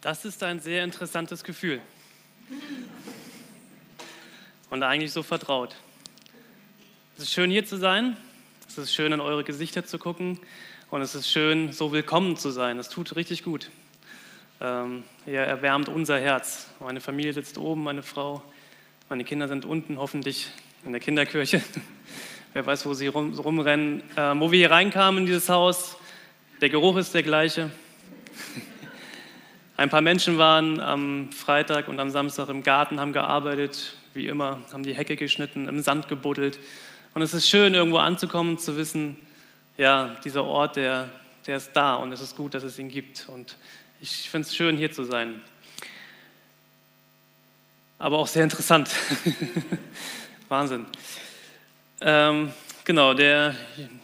Das 0.00 0.24
ist 0.24 0.44
ein 0.44 0.60
sehr 0.60 0.84
interessantes 0.84 1.42
Gefühl. 1.42 1.80
Und 4.70 4.84
eigentlich 4.84 5.12
so 5.12 5.24
vertraut. 5.24 5.74
Es 7.16 7.24
ist 7.24 7.32
schön 7.32 7.50
hier 7.50 7.66
zu 7.66 7.76
sein. 7.76 8.16
Es 8.68 8.78
ist 8.78 8.94
schön 8.94 9.10
in 9.10 9.18
eure 9.18 9.42
Gesichter 9.42 9.84
zu 9.84 9.98
gucken. 9.98 10.38
Und 10.90 11.02
es 11.02 11.16
ist 11.16 11.28
schön, 11.28 11.72
so 11.72 11.90
willkommen 11.90 12.36
zu 12.36 12.50
sein. 12.50 12.78
Es 12.78 12.88
tut 12.90 13.16
richtig 13.16 13.42
gut. 13.42 13.70
Ähm, 14.60 15.02
ihr 15.26 15.40
erwärmt 15.40 15.88
unser 15.88 16.20
Herz. 16.20 16.68
Meine 16.78 17.00
Familie 17.00 17.32
sitzt 17.32 17.58
oben, 17.58 17.82
meine 17.82 18.04
Frau. 18.04 18.40
Meine 19.08 19.24
Kinder 19.24 19.48
sind 19.48 19.64
unten, 19.64 19.98
hoffentlich 19.98 20.46
in 20.84 20.92
der 20.92 21.00
Kinderkirche. 21.00 21.60
Wer 22.52 22.64
weiß, 22.64 22.86
wo 22.86 22.94
sie 22.94 23.08
rum, 23.08 23.36
rumrennen. 23.36 24.04
Ähm, 24.16 24.38
wo 24.38 24.52
wir 24.52 24.60
hier 24.60 24.70
reinkamen 24.70 25.22
in 25.22 25.26
dieses 25.26 25.48
Haus, 25.48 25.96
der 26.60 26.70
Geruch 26.70 26.98
ist 26.98 27.14
der 27.14 27.24
gleiche. 27.24 27.72
Ein 29.78 29.90
paar 29.90 30.00
Menschen 30.00 30.38
waren 30.38 30.80
am 30.80 31.30
Freitag 31.30 31.86
und 31.86 32.00
am 32.00 32.10
Samstag 32.10 32.48
im 32.48 32.64
Garten, 32.64 32.98
haben 32.98 33.12
gearbeitet, 33.12 33.94
wie 34.12 34.26
immer, 34.26 34.58
haben 34.72 34.82
die 34.82 34.92
Hecke 34.92 35.14
geschnitten, 35.14 35.68
im 35.68 35.82
Sand 35.82 36.08
gebuddelt. 36.08 36.58
Und 37.14 37.22
es 37.22 37.32
ist 37.32 37.48
schön, 37.48 37.74
irgendwo 37.74 37.98
anzukommen, 37.98 38.58
zu 38.58 38.76
wissen, 38.76 39.16
ja, 39.76 40.16
dieser 40.24 40.42
Ort, 40.42 40.74
der, 40.74 41.08
der 41.46 41.58
ist 41.58 41.70
da 41.74 41.94
und 41.94 42.10
es 42.10 42.20
ist 42.20 42.36
gut, 42.36 42.54
dass 42.54 42.64
es 42.64 42.76
ihn 42.80 42.88
gibt. 42.88 43.28
Und 43.28 43.56
ich 44.00 44.28
finde 44.28 44.48
es 44.48 44.56
schön, 44.56 44.76
hier 44.76 44.90
zu 44.90 45.04
sein. 45.04 45.40
Aber 48.00 48.18
auch 48.18 48.26
sehr 48.26 48.42
interessant. 48.42 48.90
Wahnsinn. 50.48 50.86
Ähm, 52.00 52.50
genau, 52.82 53.14
der 53.14 53.54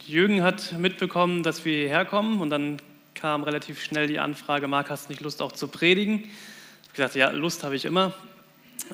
Jürgen 0.07 0.41
hat 0.41 0.71
mitbekommen, 0.79 1.43
dass 1.43 1.65
wir 1.65 1.75
hierher 1.75 2.05
kommen 2.05 2.39
und 2.39 2.49
dann 2.49 2.79
kam 3.25 3.41
relativ 3.41 3.83
schnell 3.83 4.05
die 4.05 4.19
Anfrage, 4.19 4.67
Marc, 4.67 4.91
hast 4.91 5.07
du 5.07 5.09
nicht 5.11 5.19
Lust 5.23 5.41
auch 5.41 5.51
zu 5.51 5.67
predigen? 5.67 6.25
Ich 6.25 6.89
habe 6.89 6.95
gesagt, 6.95 7.15
ja, 7.15 7.31
Lust 7.31 7.63
habe 7.63 7.75
ich 7.75 7.83
immer. 7.83 8.13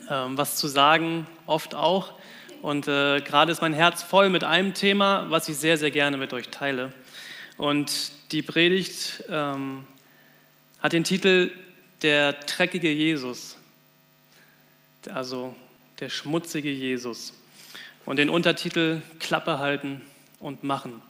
Ähm, 0.10 0.38
was 0.38 0.56
zu 0.56 0.70
sagen, 0.70 1.28
oft 1.48 1.76
auch. 1.76 2.14
Und 2.62 2.88
äh, 2.88 3.20
gerade 3.20 3.52
ist 3.52 3.62
mein 3.62 3.74
Herz 3.74 4.04
voll 4.04 4.30
mit 4.30 4.46
einem 4.46 4.74
Thema, 4.74 5.26
was 5.28 5.50
ich 5.50 5.58
sehr, 5.58 5.78
sehr 5.78 5.92
gerne 5.92 6.16
mit 6.16 6.32
euch 6.32 6.48
teile. 6.48 6.94
Und 7.58 8.14
die 8.32 8.42
Predigt 8.42 9.22
ähm, 9.28 9.86
hat 10.80 10.94
den 10.94 11.04
Titel 11.04 11.52
Der 12.02 12.32
dreckige 12.32 12.90
Jesus, 12.90 13.58
also 15.14 15.54
der 16.00 16.08
schmutzige 16.08 16.72
Jesus. 16.72 17.34
Und 18.06 18.16
den 18.16 18.30
Untertitel 18.30 19.02
Klappe 19.20 19.60
halten 19.60 20.02
und 20.42 20.64
machen. 20.64 21.02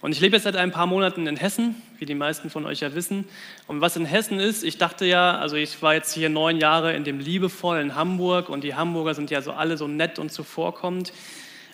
Und 0.00 0.12
ich 0.12 0.20
lebe 0.20 0.36
jetzt 0.36 0.44
seit 0.44 0.56
ein 0.56 0.70
paar 0.70 0.86
Monaten 0.86 1.26
in 1.26 1.36
Hessen, 1.36 1.74
wie 1.98 2.06
die 2.06 2.14
meisten 2.14 2.50
von 2.50 2.64
euch 2.64 2.80
ja 2.80 2.94
wissen. 2.94 3.28
Und 3.66 3.80
was 3.80 3.96
in 3.96 4.04
Hessen 4.04 4.40
ist, 4.40 4.64
ich 4.64 4.78
dachte 4.78 5.04
ja, 5.04 5.38
also 5.38 5.56
ich 5.56 5.82
war 5.82 5.94
jetzt 5.94 6.12
hier 6.12 6.28
neun 6.28 6.58
Jahre 6.58 6.94
in 6.94 7.04
dem 7.04 7.18
liebevollen 7.18 7.94
Hamburg 7.94 8.48
und 8.48 8.64
die 8.64 8.74
Hamburger 8.74 9.14
sind 9.14 9.30
ja 9.30 9.42
so 9.42 9.52
alle 9.52 9.76
so 9.76 9.88
nett 9.88 10.18
und 10.18 10.32
zuvorkommend, 10.32 11.12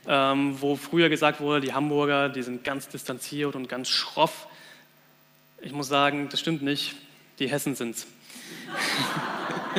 ähm, 0.09 0.61
wo 0.61 0.77
früher 0.77 1.09
gesagt 1.09 1.41
wurde, 1.41 1.61
die 1.61 1.73
Hamburger, 1.73 2.29
die 2.29 2.43
sind 2.43 2.65
ganz 2.65 2.89
distanziert 2.89 3.55
und 3.55 3.69
ganz 3.69 3.89
schroff. 3.89 4.49
Ich 5.61 5.73
muss 5.73 5.89
sagen, 5.89 6.29
das 6.31 6.41
stimmt 6.41 6.63
nicht, 6.63 6.95
die 7.39 7.49
Hessen 7.49 7.75
sind's. 7.75 8.07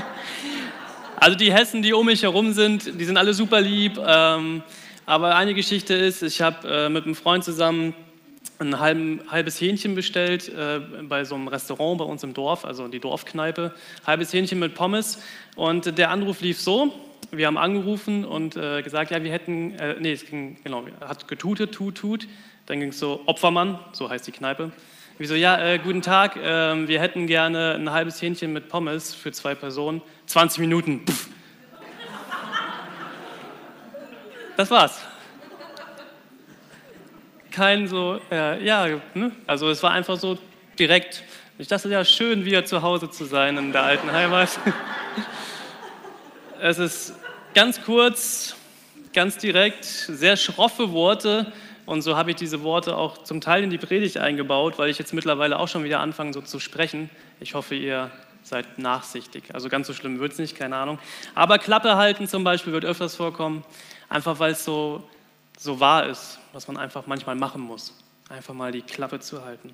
also 1.18 1.36
die 1.36 1.52
Hessen, 1.52 1.82
die 1.82 1.94
um 1.94 2.06
mich 2.06 2.24
herum 2.24 2.54
sind, 2.54 3.00
die 3.00 3.06
sind 3.06 3.18
alle 3.18 3.34
super 3.34 3.60
lieb. 3.60 4.00
Ähm, 4.04 4.64
aber 5.06 5.36
eine 5.36 5.54
Geschichte 5.54 5.94
ist, 5.94 6.24
ich 6.24 6.42
habe 6.42 6.68
äh, 6.68 6.90
mit 6.90 7.06
einem 7.06 7.16
Freund 7.16 7.44
zusammen 7.44 7.94
ein 8.60 8.80
halben, 8.80 9.22
halbes 9.30 9.60
Hähnchen 9.60 9.96
bestellt 9.96 10.50
äh, 10.50 10.80
bei 11.04 11.26
so 11.26 11.36
einem 11.36 11.48
Restaurant 11.48 11.98
bei 11.98 12.06
uns 12.06 12.24
im 12.24 12.34
Dorf, 12.34 12.66
also 12.66 12.88
die 12.88 13.00
Dorfkneipe. 13.00 13.74
Halbes 14.06 14.34
Hähnchen 14.34 14.60
mit 14.60 14.76
Pommes. 14.76 15.22
Und 15.56 15.98
der 15.98 16.10
Anruf 16.10 16.42
lief 16.42 16.60
so: 16.60 16.94
Wir 17.32 17.48
haben 17.48 17.58
angerufen 17.58 18.26
und 18.26 18.56
äh, 18.56 18.82
gesagt, 18.82 19.12
ja, 19.12 19.24
wir 19.24 19.32
hätten, 19.32 19.72
äh, 19.76 19.96
nee, 20.00 20.14
es 20.14 20.26
ging, 20.26 20.58
genau, 20.64 20.86
hat 21.02 21.28
getutet, 21.28 21.74
tut, 21.74 21.96
tut. 21.96 22.28
Dann 22.66 22.80
ging 22.80 22.90
es 22.90 23.00
so: 23.00 23.22
Opfermann, 23.26 23.80
so 23.92 24.10
heißt 24.10 24.26
die 24.26 24.32
Kneipe. 24.32 24.72
Wieso, 25.18 25.36
ja, 25.36 25.58
äh, 25.58 25.80
guten 25.80 26.02
Tag, 26.02 26.38
ähm, 26.42 26.88
wir 26.88 27.00
hätten 27.00 27.28
gerne 27.28 27.76
ein 27.76 27.92
halbes 27.92 28.22
Hähnchen 28.22 28.52
mit 28.54 28.70
Pommes 28.70 29.14
für 29.14 29.32
zwei 29.32 29.56
Personen. 29.56 30.02
20 30.26 30.60
Minuten. 30.60 31.06
Pff. 31.08 31.35
Das 34.56 34.72
war's 34.72 35.02
kein 37.56 37.88
so, 37.88 38.20
äh, 38.30 38.64
ja, 38.64 38.86
ne? 39.14 39.32
also 39.48 39.70
es 39.70 39.82
war 39.82 39.92
einfach 39.92 40.18
so 40.20 40.38
direkt. 40.78 41.24
Ich 41.58 41.70
dachte, 41.70 41.88
ja, 41.88 42.04
schön 42.04 42.44
wieder 42.44 42.66
zu 42.66 42.82
Hause 42.82 43.10
zu 43.10 43.24
sein 43.24 43.58
in 43.58 43.72
der 43.72 43.84
alten 43.84 44.12
Heimat. 44.12 44.50
es 46.62 46.78
ist 46.78 47.14
ganz 47.54 47.82
kurz, 47.82 48.58
ganz 49.14 49.38
direkt, 49.38 49.86
sehr 49.86 50.36
schroffe 50.36 50.92
Worte 50.92 51.54
und 51.86 52.02
so 52.02 52.18
habe 52.18 52.32
ich 52.32 52.36
diese 52.36 52.62
Worte 52.62 52.98
auch 52.98 53.24
zum 53.24 53.40
Teil 53.40 53.64
in 53.64 53.70
die 53.70 53.78
Predigt 53.78 54.18
eingebaut, 54.18 54.78
weil 54.78 54.90
ich 54.90 55.00
jetzt 55.00 55.14
mittlerweile 55.14 55.58
auch 55.58 55.70
schon 55.70 55.86
wieder 55.86 56.02
anfange 56.02 56.34
so 56.34 56.42
zu 56.42 56.60
sprechen. 56.60 57.10
Ich 57.40 57.54
hoffe, 57.54 57.76
ihr 57.76 58.12
seid 58.44 58.78
nachsichtig. 58.78 59.44
Also 59.54 59.70
ganz 59.70 59.88
so 59.88 59.94
schlimm 59.94 60.20
wird 60.20 60.34
es 60.34 60.40
nicht, 60.40 60.58
keine 60.58 60.76
Ahnung. 60.76 61.00
Aber 61.36 61.58
Klappe 61.58 61.96
halten 61.96 62.28
zum 62.28 62.44
Beispiel 62.44 62.74
wird 62.74 62.84
öfters 62.84 63.16
vorkommen, 63.16 63.64
einfach 64.16 64.40
weil 64.40 64.54
es 64.54 64.64
so 64.64 65.04
so 65.58 65.80
wahr 65.80 66.08
ist, 66.08 66.40
was 66.54 66.68
man 66.68 66.78
einfach 66.78 67.08
manchmal 67.08 67.36
machen 67.36 67.62
muss. 67.62 67.94
Einfach 68.30 68.54
mal 68.54 68.72
die 68.72 68.82
Klappe 68.82 69.20
zu 69.20 69.46
halten. 69.46 69.74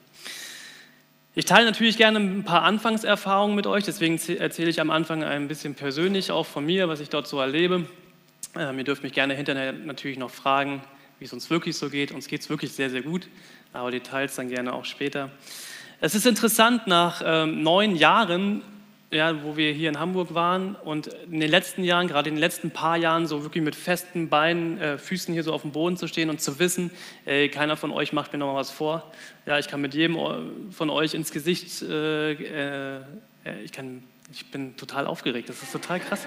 Ich 1.33 1.45
teile 1.45 1.65
natürlich 1.65 1.97
gerne 1.97 2.19
ein 2.19 2.43
paar 2.43 2.63
Anfangserfahrungen 2.63 3.55
mit 3.55 3.65
euch, 3.65 3.85
deswegen 3.85 4.19
erzähle 4.37 4.69
ich 4.69 4.81
am 4.81 4.91
Anfang 4.91 5.23
ein 5.23 5.47
bisschen 5.47 5.75
persönlich 5.75 6.31
auch 6.31 6.45
von 6.45 6.65
mir, 6.65 6.89
was 6.89 6.99
ich 6.99 7.09
dort 7.09 7.27
so 7.27 7.39
erlebe. 7.39 7.85
Ähm, 8.57 8.77
ihr 8.77 8.83
dürft 8.83 9.03
mich 9.03 9.13
gerne 9.13 9.33
hinterher 9.33 9.71
natürlich 9.71 10.17
noch 10.17 10.29
fragen, 10.29 10.81
wie 11.19 11.25
es 11.25 11.31
uns 11.31 11.49
wirklich 11.49 11.77
so 11.77 11.89
geht. 11.89 12.11
Uns 12.11 12.27
geht 12.27 12.41
es 12.41 12.49
wirklich 12.49 12.73
sehr, 12.73 12.89
sehr 12.89 13.01
gut, 13.01 13.29
aber 13.71 13.91
Details 13.91 14.35
dann 14.35 14.49
gerne 14.49 14.73
auch 14.73 14.83
später. 14.83 15.31
Es 16.01 16.15
ist 16.15 16.25
interessant, 16.25 16.87
nach 16.87 17.21
ähm, 17.23 17.63
neun 17.63 17.95
Jahren 17.95 18.61
ja, 19.11 19.43
wo 19.43 19.57
wir 19.57 19.73
hier 19.73 19.89
in 19.89 19.99
Hamburg 19.99 20.33
waren 20.33 20.75
und 20.75 21.07
in 21.29 21.41
den 21.41 21.49
letzten 21.49 21.83
Jahren, 21.83 22.07
gerade 22.07 22.29
in 22.29 22.35
den 22.35 22.39
letzten 22.39 22.71
paar 22.71 22.95
Jahren, 22.95 23.27
so 23.27 23.43
wirklich 23.43 23.63
mit 23.63 23.75
festen 23.75 24.29
Beinen, 24.29 24.79
äh, 24.79 24.97
Füßen 24.97 25.33
hier 25.33 25.43
so 25.43 25.53
auf 25.53 25.63
dem 25.63 25.71
Boden 25.71 25.97
zu 25.97 26.07
stehen 26.07 26.29
und 26.29 26.39
zu 26.39 26.59
wissen, 26.59 26.91
ey, 27.25 27.49
keiner 27.49 27.75
von 27.75 27.91
euch 27.91 28.13
macht 28.13 28.31
mir 28.31 28.39
noch 28.39 28.53
mal 28.53 28.59
was 28.59 28.71
vor. 28.71 29.11
Ja, 29.45 29.59
ich 29.59 29.67
kann 29.67 29.81
mit 29.81 29.93
jedem 29.93 30.17
von 30.71 30.89
euch 30.89 31.13
ins 31.13 31.31
Gesicht, 31.31 31.81
äh, 31.81 32.31
äh, 32.31 33.01
ich, 33.63 33.73
kann, 33.73 34.03
ich 34.31 34.49
bin 34.49 34.77
total 34.77 35.07
aufgeregt, 35.07 35.49
das 35.49 35.61
ist 35.61 35.73
total 35.73 35.99
krass. 35.99 36.25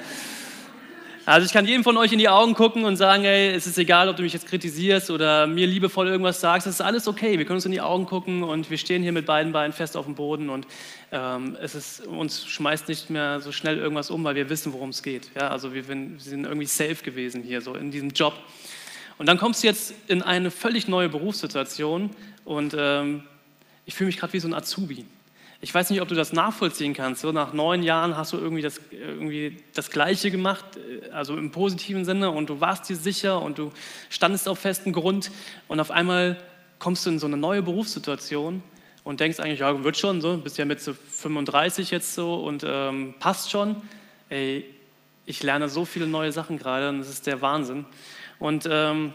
Also 1.26 1.46
ich 1.46 1.54
kann 1.54 1.66
jedem 1.66 1.84
von 1.84 1.96
euch 1.96 2.12
in 2.12 2.18
die 2.18 2.28
Augen 2.28 2.52
gucken 2.52 2.84
und 2.84 2.96
sagen, 2.96 3.24
ey, 3.24 3.48
es 3.48 3.66
ist 3.66 3.78
egal, 3.78 4.10
ob 4.10 4.16
du 4.16 4.22
mich 4.22 4.34
jetzt 4.34 4.46
kritisierst 4.46 5.10
oder 5.10 5.46
mir 5.46 5.66
liebevoll 5.66 6.06
irgendwas 6.06 6.38
sagst, 6.42 6.66
es 6.66 6.74
ist 6.74 6.80
alles 6.82 7.08
okay. 7.08 7.38
Wir 7.38 7.46
können 7.46 7.56
uns 7.56 7.64
in 7.64 7.72
die 7.72 7.80
Augen 7.80 8.04
gucken 8.04 8.42
und 8.42 8.68
wir 8.68 8.76
stehen 8.76 9.02
hier 9.02 9.12
mit 9.12 9.24
beiden 9.24 9.50
Beinen 9.50 9.72
fest 9.72 9.96
auf 9.96 10.04
dem 10.04 10.16
Boden 10.16 10.50
und 10.50 10.66
ähm, 11.12 11.56
es 11.62 11.74
ist, 11.74 12.06
uns 12.06 12.44
schmeißt 12.44 12.88
nicht 12.88 13.08
mehr 13.08 13.40
so 13.40 13.52
schnell 13.52 13.78
irgendwas 13.78 14.10
um, 14.10 14.22
weil 14.22 14.34
wir 14.34 14.50
wissen, 14.50 14.74
worum 14.74 14.90
es 14.90 15.02
geht. 15.02 15.30
Ja, 15.34 15.48
also 15.48 15.72
wir, 15.72 15.88
wir 15.88 15.96
sind 16.18 16.44
irgendwie 16.44 16.66
safe 16.66 17.02
gewesen 17.02 17.42
hier, 17.42 17.62
so 17.62 17.74
in 17.74 17.90
diesem 17.90 18.10
Job. 18.10 18.34
Und 19.16 19.24
dann 19.24 19.38
kommst 19.38 19.62
du 19.62 19.66
jetzt 19.66 19.94
in 20.08 20.20
eine 20.20 20.50
völlig 20.50 20.88
neue 20.88 21.08
Berufssituation 21.08 22.10
und 22.44 22.76
ähm, 22.76 23.22
ich 23.86 23.94
fühle 23.94 24.08
mich 24.08 24.18
gerade 24.18 24.34
wie 24.34 24.40
so 24.40 24.48
ein 24.48 24.54
Azubi. 24.54 25.06
Ich 25.64 25.74
weiß 25.74 25.88
nicht, 25.88 26.02
ob 26.02 26.08
du 26.08 26.14
das 26.14 26.34
nachvollziehen 26.34 26.92
kannst. 26.92 27.22
So 27.22 27.32
nach 27.32 27.54
neun 27.54 27.82
Jahren 27.82 28.18
hast 28.18 28.34
du 28.34 28.36
irgendwie 28.36 28.60
das, 28.60 28.82
irgendwie 28.90 29.56
das 29.72 29.90
Gleiche 29.90 30.30
gemacht, 30.30 30.62
äh, 30.76 31.08
also 31.08 31.38
im 31.38 31.52
positiven 31.52 32.04
Sinne, 32.04 32.30
und 32.30 32.50
du 32.50 32.60
warst 32.60 32.86
dir 32.90 32.96
sicher 32.96 33.40
und 33.40 33.56
du 33.56 33.72
standest 34.10 34.46
auf 34.46 34.58
festem 34.58 34.92
Grund. 34.92 35.30
Und 35.66 35.80
auf 35.80 35.90
einmal 35.90 36.36
kommst 36.78 37.06
du 37.06 37.10
in 37.10 37.18
so 37.18 37.26
eine 37.26 37.38
neue 37.38 37.62
Berufssituation 37.62 38.62
und 39.04 39.20
denkst 39.20 39.40
eigentlich, 39.40 39.60
ja, 39.60 39.82
wird 39.82 39.96
schon, 39.96 40.20
so, 40.20 40.36
bist 40.36 40.58
ja 40.58 40.66
mit 40.66 40.82
so 40.82 40.92
35 40.92 41.90
jetzt 41.90 42.14
so 42.14 42.34
und 42.34 42.62
ähm, 42.68 43.14
passt 43.18 43.50
schon. 43.50 43.76
Ey, 44.28 44.66
ich 45.24 45.42
lerne 45.42 45.70
so 45.70 45.86
viele 45.86 46.06
neue 46.06 46.30
Sachen 46.30 46.58
gerade 46.58 46.90
und 46.90 46.98
das 46.98 47.08
ist 47.08 47.26
der 47.26 47.40
Wahnsinn. 47.40 47.86
Und 48.38 48.68
ähm, 48.70 49.14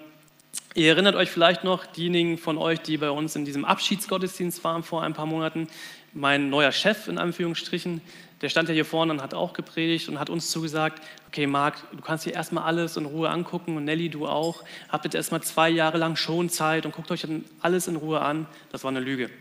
Ihr 0.76 0.90
erinnert 0.90 1.16
euch 1.16 1.30
vielleicht 1.30 1.64
noch, 1.64 1.86
diejenigen 1.86 2.38
von 2.38 2.58
euch, 2.58 2.80
die 2.80 2.98
bei 2.98 3.10
uns 3.10 3.36
in 3.36 3.44
diesem 3.44 3.66
Abschiedsgottesdienst 3.66 4.64
waren 4.64 4.84
vor 4.84 5.04
ein 5.04 5.14
paar 5.14 5.26
Monaten, 5.26 5.68
mein 6.14 6.50
neuer 6.50 6.72
Chef 6.72 7.08
in 7.08 7.18
Anführungsstrichen, 7.18 8.02
der 8.42 8.50
stand 8.50 8.70
ja 8.70 8.74
hier 8.74 8.86
vorne 8.86 9.12
und 9.12 9.22
hat 9.22 9.34
auch 9.34 9.54
gepredigt 9.54 10.08
und 10.08 10.20
hat 10.20 10.30
uns 10.30 10.50
zugesagt, 10.50 11.04
okay 11.28 11.46
Marc, 11.46 11.76
du 11.92 12.02
kannst 12.02 12.26
dir 12.26 12.34
erstmal 12.34 12.64
alles 12.64 12.96
in 12.96 13.06
Ruhe 13.06 13.30
angucken 13.30 13.76
und 13.76 13.86
Nelly, 13.86 14.10
du 14.10 14.28
auch. 14.28 14.64
Habt 14.88 15.04
jetzt 15.06 15.16
erstmal 15.16 15.42
zwei 15.42 15.70
Jahre 15.70 15.98
lang 15.98 16.16
schon 16.16 16.50
Zeit 16.50 16.86
und 16.86 16.96
guckt 16.96 17.12
euch 17.12 17.22
dann 17.22 17.44
alles 17.62 17.88
in 17.88 17.98
Ruhe 17.98 18.22
an. 18.22 18.48
Das 18.72 18.84
war 18.84 18.92
eine 18.92 19.02
Lüge. 19.02 19.30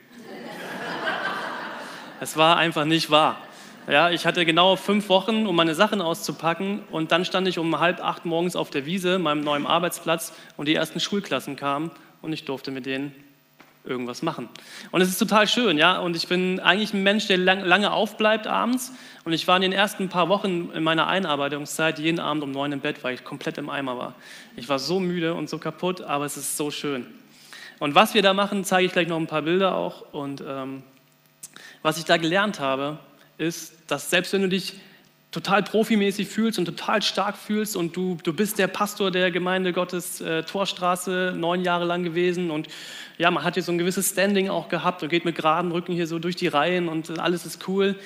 Es 2.20 2.36
war 2.36 2.56
einfach 2.56 2.84
nicht 2.84 3.12
wahr. 3.12 3.38
Ja, 3.88 4.10
ich 4.10 4.26
hatte 4.26 4.44
genau 4.44 4.74
fünf 4.74 5.08
Wochen, 5.08 5.46
um 5.46 5.54
meine 5.54 5.76
Sachen 5.76 6.02
auszupacken 6.02 6.82
und 6.90 7.12
dann 7.12 7.24
stand 7.24 7.46
ich 7.46 7.58
um 7.58 7.78
halb 7.78 8.04
acht 8.04 8.24
morgens 8.24 8.56
auf 8.56 8.70
der 8.70 8.84
Wiese, 8.84 9.20
meinem 9.20 9.40
neuen 9.40 9.66
Arbeitsplatz 9.66 10.34
und 10.56 10.66
die 10.66 10.74
ersten 10.74 10.98
Schulklassen 10.98 11.54
kamen 11.54 11.92
und 12.20 12.32
ich 12.32 12.44
durfte 12.44 12.72
mit 12.72 12.84
denen 12.84 13.14
irgendwas 13.88 14.22
machen. 14.22 14.48
Und 14.90 15.00
es 15.00 15.08
ist 15.08 15.18
total 15.18 15.48
schön, 15.48 15.78
ja. 15.78 15.98
Und 15.98 16.14
ich 16.14 16.28
bin 16.28 16.60
eigentlich 16.60 16.94
ein 16.94 17.02
Mensch, 17.02 17.26
der 17.26 17.38
lang, 17.38 17.64
lange 17.64 17.90
aufbleibt 17.90 18.46
abends. 18.46 18.92
Und 19.24 19.32
ich 19.32 19.48
war 19.48 19.56
in 19.56 19.62
den 19.62 19.72
ersten 19.72 20.08
paar 20.08 20.28
Wochen 20.28 20.70
in 20.74 20.82
meiner 20.82 21.06
Einarbeitungszeit 21.06 21.98
jeden 21.98 22.20
Abend 22.20 22.42
um 22.42 22.50
neun 22.50 22.72
im 22.72 22.80
Bett, 22.80 23.02
weil 23.02 23.14
ich 23.14 23.24
komplett 23.24 23.58
im 23.58 23.70
Eimer 23.70 23.98
war. 23.98 24.14
Ich 24.56 24.68
war 24.68 24.78
so 24.78 25.00
müde 25.00 25.34
und 25.34 25.48
so 25.48 25.58
kaputt, 25.58 26.02
aber 26.02 26.24
es 26.24 26.36
ist 26.36 26.56
so 26.56 26.70
schön. 26.70 27.06
Und 27.78 27.94
was 27.94 28.14
wir 28.14 28.22
da 28.22 28.34
machen, 28.34 28.64
zeige 28.64 28.86
ich 28.86 28.92
gleich 28.92 29.08
noch 29.08 29.18
ein 29.18 29.26
paar 29.26 29.42
Bilder 29.42 29.74
auch. 29.74 30.12
Und 30.12 30.42
ähm, 30.46 30.82
was 31.82 31.98
ich 31.98 32.04
da 32.04 32.16
gelernt 32.16 32.60
habe, 32.60 32.98
ist, 33.38 33.74
dass 33.86 34.10
selbst 34.10 34.32
wenn 34.32 34.42
du 34.42 34.48
dich 34.48 34.74
total 35.30 35.62
profimäßig 35.62 36.28
fühlst 36.28 36.58
und 36.58 36.64
total 36.64 37.02
stark 37.02 37.36
fühlst 37.36 37.76
und 37.76 37.94
du, 37.96 38.16
du 38.22 38.32
bist 38.32 38.58
der 38.58 38.66
Pastor 38.66 39.10
der 39.10 39.30
Gemeinde 39.30 39.72
Gottes 39.72 40.20
äh, 40.20 40.42
Torstraße 40.42 41.34
neun 41.36 41.62
Jahre 41.62 41.84
lang 41.84 42.02
gewesen 42.02 42.50
und 42.50 42.68
ja, 43.18 43.30
man 43.30 43.44
hat 43.44 43.54
hier 43.54 43.62
so 43.62 43.72
ein 43.72 43.78
gewisses 43.78 44.10
Standing 44.10 44.48
auch 44.48 44.68
gehabt 44.68 45.02
und 45.02 45.10
geht 45.10 45.24
mit 45.24 45.36
geraden 45.36 45.70
Rücken 45.70 45.92
hier 45.92 46.06
so 46.06 46.18
durch 46.18 46.36
die 46.36 46.48
Reihen 46.48 46.88
und 46.88 47.18
alles 47.18 47.44
ist 47.44 47.68
cool. 47.68 47.96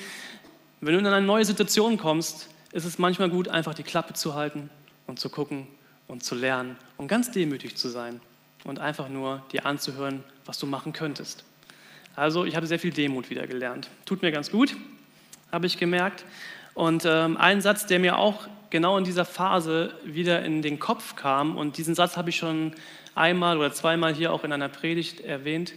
Wenn 0.81 0.95
du 0.95 0.99
in 0.99 1.07
eine 1.07 1.25
neue 1.25 1.45
Situation 1.45 1.97
kommst, 1.97 2.49
ist 2.73 2.85
es 2.85 2.99
manchmal 2.99 3.31
gut, 3.31 3.47
einfach 3.49 3.75
die 3.75 3.85
Klappe 3.85 4.15
zu 4.15 4.35
halten 4.35 4.69
und 5.07 5.21
zu 5.21 5.29
gucken 5.29 5.69
und 6.09 6.25
zu 6.25 6.35
lernen 6.35 6.77
und 6.97 7.07
ganz 7.07 7.31
demütig 7.31 7.77
zu 7.77 7.89
sein 7.89 8.21
und 8.65 8.81
einfach 8.81 9.09
nur 9.09 9.43
dir 9.53 9.65
anzuhören, 9.65 10.25
was 10.45 10.59
du 10.59 10.67
machen 10.67 10.93
könntest. 10.93 11.45
Also 12.17 12.45
ich 12.45 12.57
habe 12.57 12.67
sehr 12.67 12.79
viel 12.79 12.93
Demut 12.93 13.31
wieder 13.31 13.47
gelernt. 13.47 13.89
Tut 14.07 14.23
mir 14.23 14.33
ganz 14.33 14.51
gut, 14.51 14.77
habe 15.53 15.67
ich 15.67 15.79
gemerkt. 15.79 16.25
Und 16.75 17.05
ähm, 17.07 17.37
ein 17.37 17.61
Satz, 17.61 17.87
der 17.87 17.99
mir 17.99 18.19
auch 18.19 18.49
genau 18.71 18.97
in 18.97 19.05
dieser 19.05 19.25
Phase 19.25 19.95
wieder 20.05 20.45
in 20.45 20.63
den 20.63 20.79
Kopf 20.79 21.17
kam, 21.17 21.57
und 21.57 21.77
diesen 21.77 21.95
Satz 21.95 22.17
habe 22.17 22.31
ich 22.31 22.37
schon 22.37 22.75
einmal 23.15 23.59
oder 23.59 23.73
zweimal 23.73 24.15
hier 24.15 24.33
auch 24.33 24.45
in 24.45 24.53
einer 24.53 24.69
Predigt 24.69 25.21
erwähnt, 25.21 25.75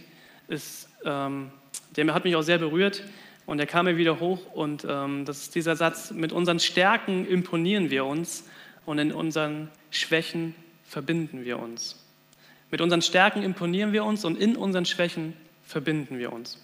ist, 0.48 0.88
ähm, 1.04 1.50
der 1.94 2.12
hat 2.14 2.24
mich 2.24 2.36
auch 2.36 2.42
sehr 2.42 2.58
berührt 2.58 3.02
und 3.44 3.58
der 3.58 3.66
kam 3.66 3.86
mir 3.86 3.96
wieder 3.96 4.20
hoch. 4.20 4.40
Und 4.54 4.86
ähm, 4.88 5.24
das 5.24 5.42
ist 5.42 5.54
dieser 5.54 5.76
Satz: 5.76 6.10
Mit 6.10 6.32
unseren 6.32 6.60
Stärken 6.60 7.26
imponieren 7.26 7.90
wir 7.90 8.04
uns 8.04 8.44
und 8.86 8.98
in 8.98 9.12
unseren 9.12 9.68
Schwächen 9.90 10.54
verbinden 10.84 11.44
wir 11.44 11.58
uns. 11.58 12.02
Mit 12.70 12.80
unseren 12.80 13.02
Stärken 13.02 13.42
imponieren 13.42 13.92
wir 13.92 14.04
uns 14.04 14.24
und 14.24 14.38
in 14.38 14.56
unseren 14.56 14.86
Schwächen 14.86 15.34
verbinden 15.64 16.18
wir 16.18 16.32
uns. 16.32 16.58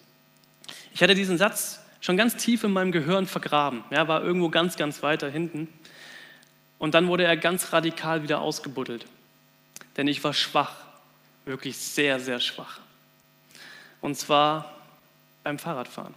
Ich 0.95 1.03
hatte 1.03 1.15
diesen 1.15 1.39
Satz 1.39 1.81
schon 2.03 2.19
ganz 2.19 2.37
tief 2.37 2.65
in 2.65 2.73
meinem 2.73 2.93
Gehirn 2.93 3.27
vergraben. 3.27 3.85
Ja, 3.91 4.07
war 4.09 4.23
irgendwo 4.23 4.51
ganz, 4.51 4.77
ganz 4.77 5.03
weiter 5.03 5.31
hinten. 5.31 5.69
Und 6.79 6.95
dann 6.95 7.07
wurde 7.07 7.25
er 7.25 7.37
ganz 7.37 7.73
radikal 7.73 8.23
wieder 8.23 8.43
ausgebuddelt. 8.43 9.07
Denn 9.97 10.09
ich 10.09 10.23
war 10.23 10.35
schwach, 10.35 10.75
wirklich 11.47 11.79
sehr, 11.79 12.21
sehr 12.21 12.41
schwach. 12.41 12.81
Und 14.01 14.17
zwar 14.17 14.75
beim 15.45 15.59
Fahrradfahren. 15.59 16.15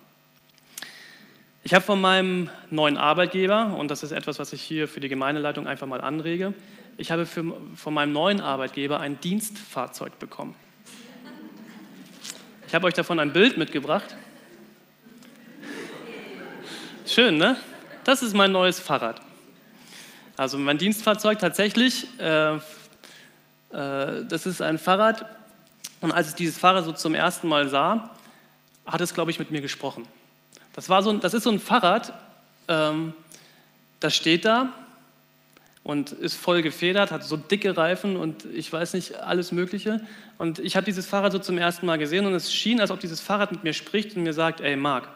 Ich 1.63 1.73
habe 1.73 1.85
von 1.85 2.01
meinem 2.01 2.49
neuen 2.69 2.97
Arbeitgeber, 2.97 3.75
und 3.77 3.89
das 3.89 4.03
ist 4.03 4.11
etwas, 4.11 4.39
was 4.39 4.53
ich 4.53 4.61
hier 4.61 4.87
für 4.87 4.99
die 4.99 5.09
Gemeindeleitung 5.09 5.67
einfach 5.67 5.87
mal 5.87 6.01
anrege, 6.01 6.53
ich 6.97 7.11
habe 7.11 7.25
für, 7.25 7.43
von 7.75 7.93
meinem 7.93 8.13
neuen 8.13 8.41
Arbeitgeber 8.41 8.99
ein 8.99 9.19
Dienstfahrzeug 9.19 10.17
bekommen. 10.17 10.55
Ich 12.67 12.73
habe 12.73 12.87
euch 12.87 12.93
davon 12.93 13.19
ein 13.19 13.33
Bild 13.33 13.57
mitgebracht. 13.57 14.15
Schön, 17.07 17.37
ne? 17.37 17.55
Das 18.03 18.23
ist 18.23 18.33
mein 18.33 18.51
neues 18.51 18.79
Fahrrad. 18.79 19.21
Also 20.37 20.57
mein 20.57 20.79
Dienstfahrzeug 20.79 21.37
tatsächlich, 21.37 22.07
äh, 22.19 22.55
äh, 22.55 22.59
das 23.69 24.47
ist 24.47 24.59
ein 24.59 24.79
Fahrrad. 24.79 25.23
Und 26.01 26.11
als 26.11 26.29
ich 26.29 26.35
dieses 26.35 26.57
Fahrrad 26.57 26.83
so 26.83 26.93
zum 26.93 27.13
ersten 27.13 27.47
Mal 27.47 27.69
sah, 27.69 28.09
hat 28.87 29.01
es, 29.01 29.13
glaube 29.13 29.29
ich, 29.29 29.37
mit 29.37 29.51
mir 29.51 29.61
gesprochen. 29.61 30.07
Das, 30.73 30.89
war 30.89 31.03
so 31.03 31.13
das 31.13 31.35
ist 31.35 31.43
so 31.43 31.51
ein 31.51 31.59
Fahrrad, 31.59 32.11
ähm, 32.67 33.13
das 33.99 34.15
steht 34.15 34.43
da 34.43 34.69
und 35.83 36.11
ist 36.11 36.35
voll 36.35 36.63
gefedert, 36.63 37.11
hat 37.11 37.23
so 37.23 37.37
dicke 37.37 37.77
Reifen 37.77 38.17
und 38.17 38.45
ich 38.45 38.73
weiß 38.73 38.93
nicht, 38.93 39.19
alles 39.19 39.51
Mögliche. 39.51 40.01
Und 40.39 40.57
ich 40.57 40.75
habe 40.75 40.85
dieses 40.85 41.05
Fahrrad 41.05 41.33
so 41.33 41.39
zum 41.39 41.59
ersten 41.59 41.85
Mal 41.85 41.99
gesehen 41.99 42.25
und 42.25 42.33
es 42.33 42.51
schien, 42.51 42.81
als 42.81 42.89
ob 42.89 42.99
dieses 42.99 43.21
Fahrrad 43.21 43.51
mit 43.51 43.63
mir 43.63 43.73
spricht 43.73 44.15
und 44.15 44.23
mir 44.23 44.33
sagt, 44.33 44.59
ey 44.59 44.75
Marc, 44.75 45.07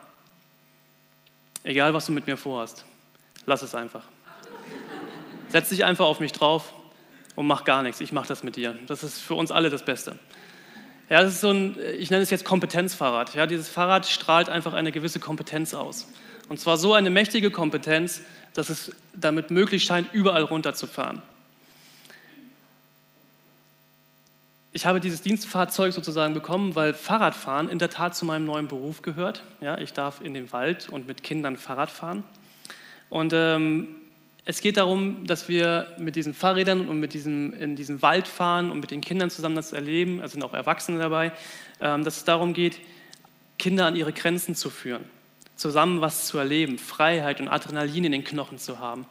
Egal, 1.64 1.94
was 1.94 2.06
du 2.06 2.12
mit 2.12 2.28
mir 2.28 2.38
vorhast, 2.38 2.86
lass 3.46 3.62
es 3.62 3.76
einfach. 3.76 4.04
Setz 5.50 5.70
dich 5.70 5.84
einfach 5.84 6.06
auf 6.06 6.20
mich 6.20 6.32
drauf 6.32 6.74
und 7.36 7.48
mach 7.48 7.64
gar 7.64 7.84
nichts. 7.84 8.02
Ich 8.02 8.12
mache 8.12 8.28
das 8.28 8.44
mit 8.44 8.56
dir. 8.56 8.78
Das 8.88 9.04
ist 9.04 9.20
für 9.20 9.34
uns 9.36 9.52
alle 9.52 9.70
das 9.70 9.84
Beste. 9.84 10.18
Ja, 11.10 11.24
das 11.24 11.34
ist 11.34 11.42
so 11.42 11.50
ein, 11.50 11.76
ich 11.98 12.12
nenne 12.12 12.22
es 12.22 12.30
jetzt 12.30 12.46
Kompetenzfahrrad. 12.46 13.34
Ja, 13.34 13.48
dieses 13.48 13.68
Fahrrad 13.68 14.06
strahlt 14.06 14.48
einfach 14.48 14.74
eine 14.74 14.92
gewisse 14.92 15.20
Kompetenz 15.20 15.74
aus. 15.74 16.08
Und 16.50 16.60
zwar 16.60 16.78
so 16.78 16.94
eine 16.94 17.10
mächtige 17.10 17.50
Kompetenz, 17.50 18.22
dass 18.54 18.70
es 18.70 18.92
damit 19.14 19.50
möglich 19.52 19.84
scheint, 19.84 20.14
überall 20.14 20.44
runterzufahren. 20.44 21.22
Ich 24.72 24.86
habe 24.86 25.00
dieses 25.00 25.22
Dienstfahrzeug 25.22 25.94
sozusagen 25.94 26.36
bekommen, 26.36 26.76
weil 26.76 26.94
Fahrradfahren 26.94 27.70
in 27.70 27.80
der 27.80 27.90
Tat 27.90 28.16
zu 28.16 28.26
meinem 28.26 28.46
neuen 28.46 28.68
Beruf 28.68 29.02
gehört. 29.02 29.44
Ja, 29.62 29.80
ich 29.80 29.94
darf 29.94 30.22
in 30.22 30.36
den 30.36 30.52
Wald 30.54 30.90
und 30.90 31.08
mit 31.08 31.24
Kindern 31.24 31.58
Fahrrad 31.58 31.90
fahren. 31.90 32.24
Und 33.10 33.34
ähm, 33.34 33.88
es 34.46 34.62
geht 34.62 34.78
darum, 34.78 35.26
dass 35.26 35.50
wir 35.50 35.88
mit 35.98 36.16
diesen 36.16 36.36
Fahrrädern 36.36 36.88
und 36.88 37.00
mit 37.00 37.14
diesem, 37.14 37.52
in 37.54 37.76
diesem 37.76 38.04
Wald 38.04 38.28
fahren 38.28 38.70
und 38.70 38.80
mit 38.80 38.92
den 38.92 39.02
Kindern 39.02 39.32
zusammen 39.32 39.56
das 39.56 39.74
erleben, 39.74 40.22
also 40.22 40.34
sind 40.34 40.44
auch 40.44 40.54
Erwachsene 40.54 41.00
dabei, 41.00 41.32
ähm, 41.82 42.04
dass 42.04 42.18
es 42.18 42.24
darum 42.24 42.54
geht, 42.54 42.80
Kinder 43.58 43.88
an 43.88 43.96
ihre 43.96 44.14
Grenzen 44.14 44.54
zu 44.54 44.70
führen, 44.70 45.04
zusammen 45.56 46.00
was 46.02 46.28
zu 46.28 46.38
erleben, 46.38 46.78
Freiheit 46.78 47.42
und 47.42 47.48
Adrenalin 47.48 48.06
in 48.06 48.12
den 48.12 48.24
Knochen 48.24 48.60
zu 48.60 48.78
haben. 48.78 49.08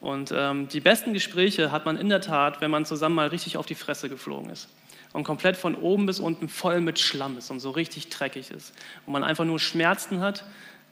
Und 0.00 0.32
ähm, 0.34 0.68
die 0.68 0.80
besten 0.80 1.12
Gespräche 1.12 1.70
hat 1.70 1.84
man 1.84 1.98
in 1.98 2.08
der 2.08 2.22
Tat, 2.22 2.62
wenn 2.62 2.70
man 2.70 2.86
zusammen 2.86 3.14
mal 3.14 3.28
richtig 3.28 3.58
auf 3.58 3.66
die 3.66 3.74
Fresse 3.74 4.08
geflogen 4.08 4.48
ist 4.50 4.68
und 5.12 5.24
komplett 5.24 5.56
von 5.56 5.74
oben 5.74 6.06
bis 6.06 6.20
unten 6.20 6.48
voll 6.48 6.80
mit 6.80 6.98
Schlamm 6.98 7.38
ist 7.38 7.50
und 7.50 7.60
so 7.60 7.70
richtig 7.70 8.08
dreckig 8.08 8.50
ist. 8.50 8.72
Und 9.06 9.12
man 9.12 9.24
einfach 9.24 9.44
nur 9.44 9.58
Schmerzen 9.58 10.20
hat, 10.20 10.44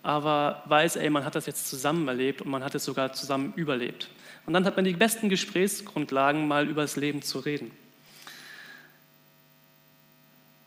aber 0.02 0.62
weiß, 0.67 0.96
ey, 0.96 1.11
man 1.11 1.25
hat 1.25 1.34
das 1.34 1.46
jetzt 1.46 1.69
zusammen 1.69 2.06
erlebt 2.08 2.43
und 2.43 2.50
man 2.50 2.64
hat 2.64 2.75
es 2.75 2.84
sogar 2.84 3.12
zusammen 3.12 3.52
überlebt. 3.56 4.08
Und 4.46 4.55
dann 4.55 4.64
hat 4.64 4.76
man 4.76 4.84
die 4.84 4.93
besten 4.93 5.28
Gesprächsgrundlagen, 5.28 6.49
mal 6.49 6.69
über 6.69 6.82
das 6.82 6.96
Leben 6.96 7.22
zu 7.22 7.38
reden. 7.38 7.70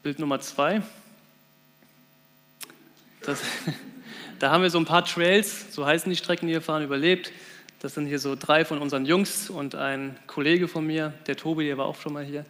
Bild 0.03 0.19
Nummer 0.19 0.39
zwei. 0.39 0.81
Das, 3.21 3.41
da 4.39 4.51
haben 4.51 4.63
wir 4.63 4.69
so 4.69 4.77
ein 4.77 4.85
paar 4.85 5.05
Trails, 5.05 5.73
so 5.73 5.85
heißen 5.85 6.09
die 6.09 6.15
Strecken, 6.15 6.47
die 6.47 6.53
wir 6.53 6.61
fahren, 6.61 6.83
überlebt. 6.83 7.31
Das 7.79 7.95
sind 7.95 8.05
hier 8.05 8.19
so 8.19 8.35
drei 8.35 8.63
von 8.63 8.79
unseren 8.79 9.05
Jungs 9.05 9.49
und 9.49 9.75
ein 9.75 10.17
Kollege 10.27 10.67
von 10.67 10.85
mir, 10.85 11.13
der 11.27 11.35
Tobi, 11.35 11.65
der 11.65 11.77
war 11.77 11.85
auch 11.85 11.99
schon 11.99 12.13
mal 12.13 12.23
hier. 12.23 12.45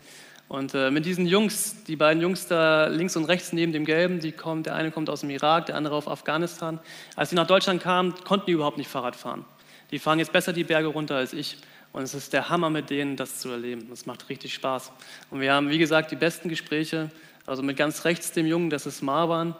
Und 0.53 0.75
äh, 0.75 0.91
mit 0.91 1.07
diesen 1.07 1.25
Jungs, 1.25 1.83
die 1.87 1.95
beiden 1.95 2.21
Jungs 2.21 2.45
da 2.45 2.85
links 2.85 3.15
und 3.15 3.25
rechts 3.25 3.53
neben 3.53 3.73
dem 3.73 3.85
Gelben, 3.85 4.19
die 4.19 4.31
kommen, 4.31 4.61
der 4.61 4.75
eine 4.75 4.91
kommt 4.91 5.09
aus 5.09 5.21
dem 5.21 5.31
Irak, 5.31 5.65
der 5.65 5.75
andere 5.75 5.95
aus 5.95 6.07
Afghanistan. 6.07 6.79
Als 7.15 7.31
sie 7.31 7.35
nach 7.35 7.47
Deutschland 7.47 7.81
kamen, 7.81 8.13
konnten 8.23 8.45
die 8.45 8.51
überhaupt 8.51 8.77
nicht 8.77 8.87
Fahrrad 8.87 9.15
fahren. 9.15 9.45
Die 9.89 9.97
fahren 9.97 10.19
jetzt 10.19 10.31
besser 10.31 10.53
die 10.53 10.63
Berge 10.63 10.89
runter 10.89 11.15
als 11.15 11.33
ich. 11.33 11.57
Und 11.91 12.03
es 12.03 12.13
ist 12.13 12.33
der 12.33 12.49
Hammer, 12.49 12.69
mit 12.69 12.91
denen 12.91 13.15
das 13.15 13.39
zu 13.39 13.49
erleben. 13.49 13.87
Das 13.89 14.05
macht 14.05 14.29
richtig 14.29 14.53
Spaß. 14.53 14.91
Und 15.31 15.41
wir 15.41 15.51
haben, 15.51 15.71
wie 15.71 15.79
gesagt, 15.79 16.11
die 16.11 16.15
besten 16.15 16.49
Gespräche. 16.49 17.09
Also 17.47 17.63
mit 17.63 17.75
ganz 17.75 18.05
rechts 18.05 18.31
dem 18.31 18.45
Jungen, 18.45 18.69
das 18.69 18.85
ist 18.85 19.01
Marwan. 19.01 19.55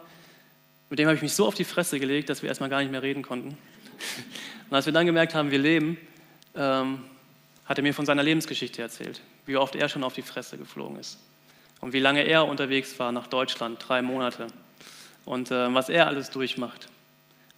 Mit 0.90 1.00
dem 1.00 1.06
habe 1.08 1.16
ich 1.16 1.22
mich 1.22 1.34
so 1.34 1.44
auf 1.44 1.56
die 1.56 1.64
Fresse 1.64 1.98
gelegt, 1.98 2.28
dass 2.30 2.42
wir 2.42 2.48
erstmal 2.48 2.70
gar 2.70 2.78
nicht 2.78 2.92
mehr 2.92 3.02
reden 3.02 3.24
konnten. 3.24 3.58
Und 4.70 4.76
als 4.76 4.86
wir 4.86 4.92
dann 4.92 5.06
gemerkt 5.06 5.34
haben, 5.34 5.50
wir 5.50 5.58
leben, 5.58 5.98
ähm, 6.54 7.00
hat 7.64 7.78
er 7.78 7.82
mir 7.82 7.94
von 7.94 8.06
seiner 8.06 8.22
Lebensgeschichte 8.22 8.80
erzählt 8.80 9.20
wie 9.46 9.56
oft 9.56 9.76
er 9.76 9.88
schon 9.88 10.04
auf 10.04 10.14
die 10.14 10.22
Fresse 10.22 10.58
geflogen 10.58 10.98
ist 10.98 11.18
und 11.80 11.92
wie 11.92 12.00
lange 12.00 12.22
er 12.22 12.46
unterwegs 12.46 12.98
war 12.98 13.12
nach 13.12 13.26
Deutschland, 13.26 13.82
drei 13.86 14.02
Monate 14.02 14.46
und 15.24 15.50
äh, 15.50 15.74
was 15.74 15.88
er 15.88 16.06
alles 16.06 16.30
durchmacht. 16.30 16.88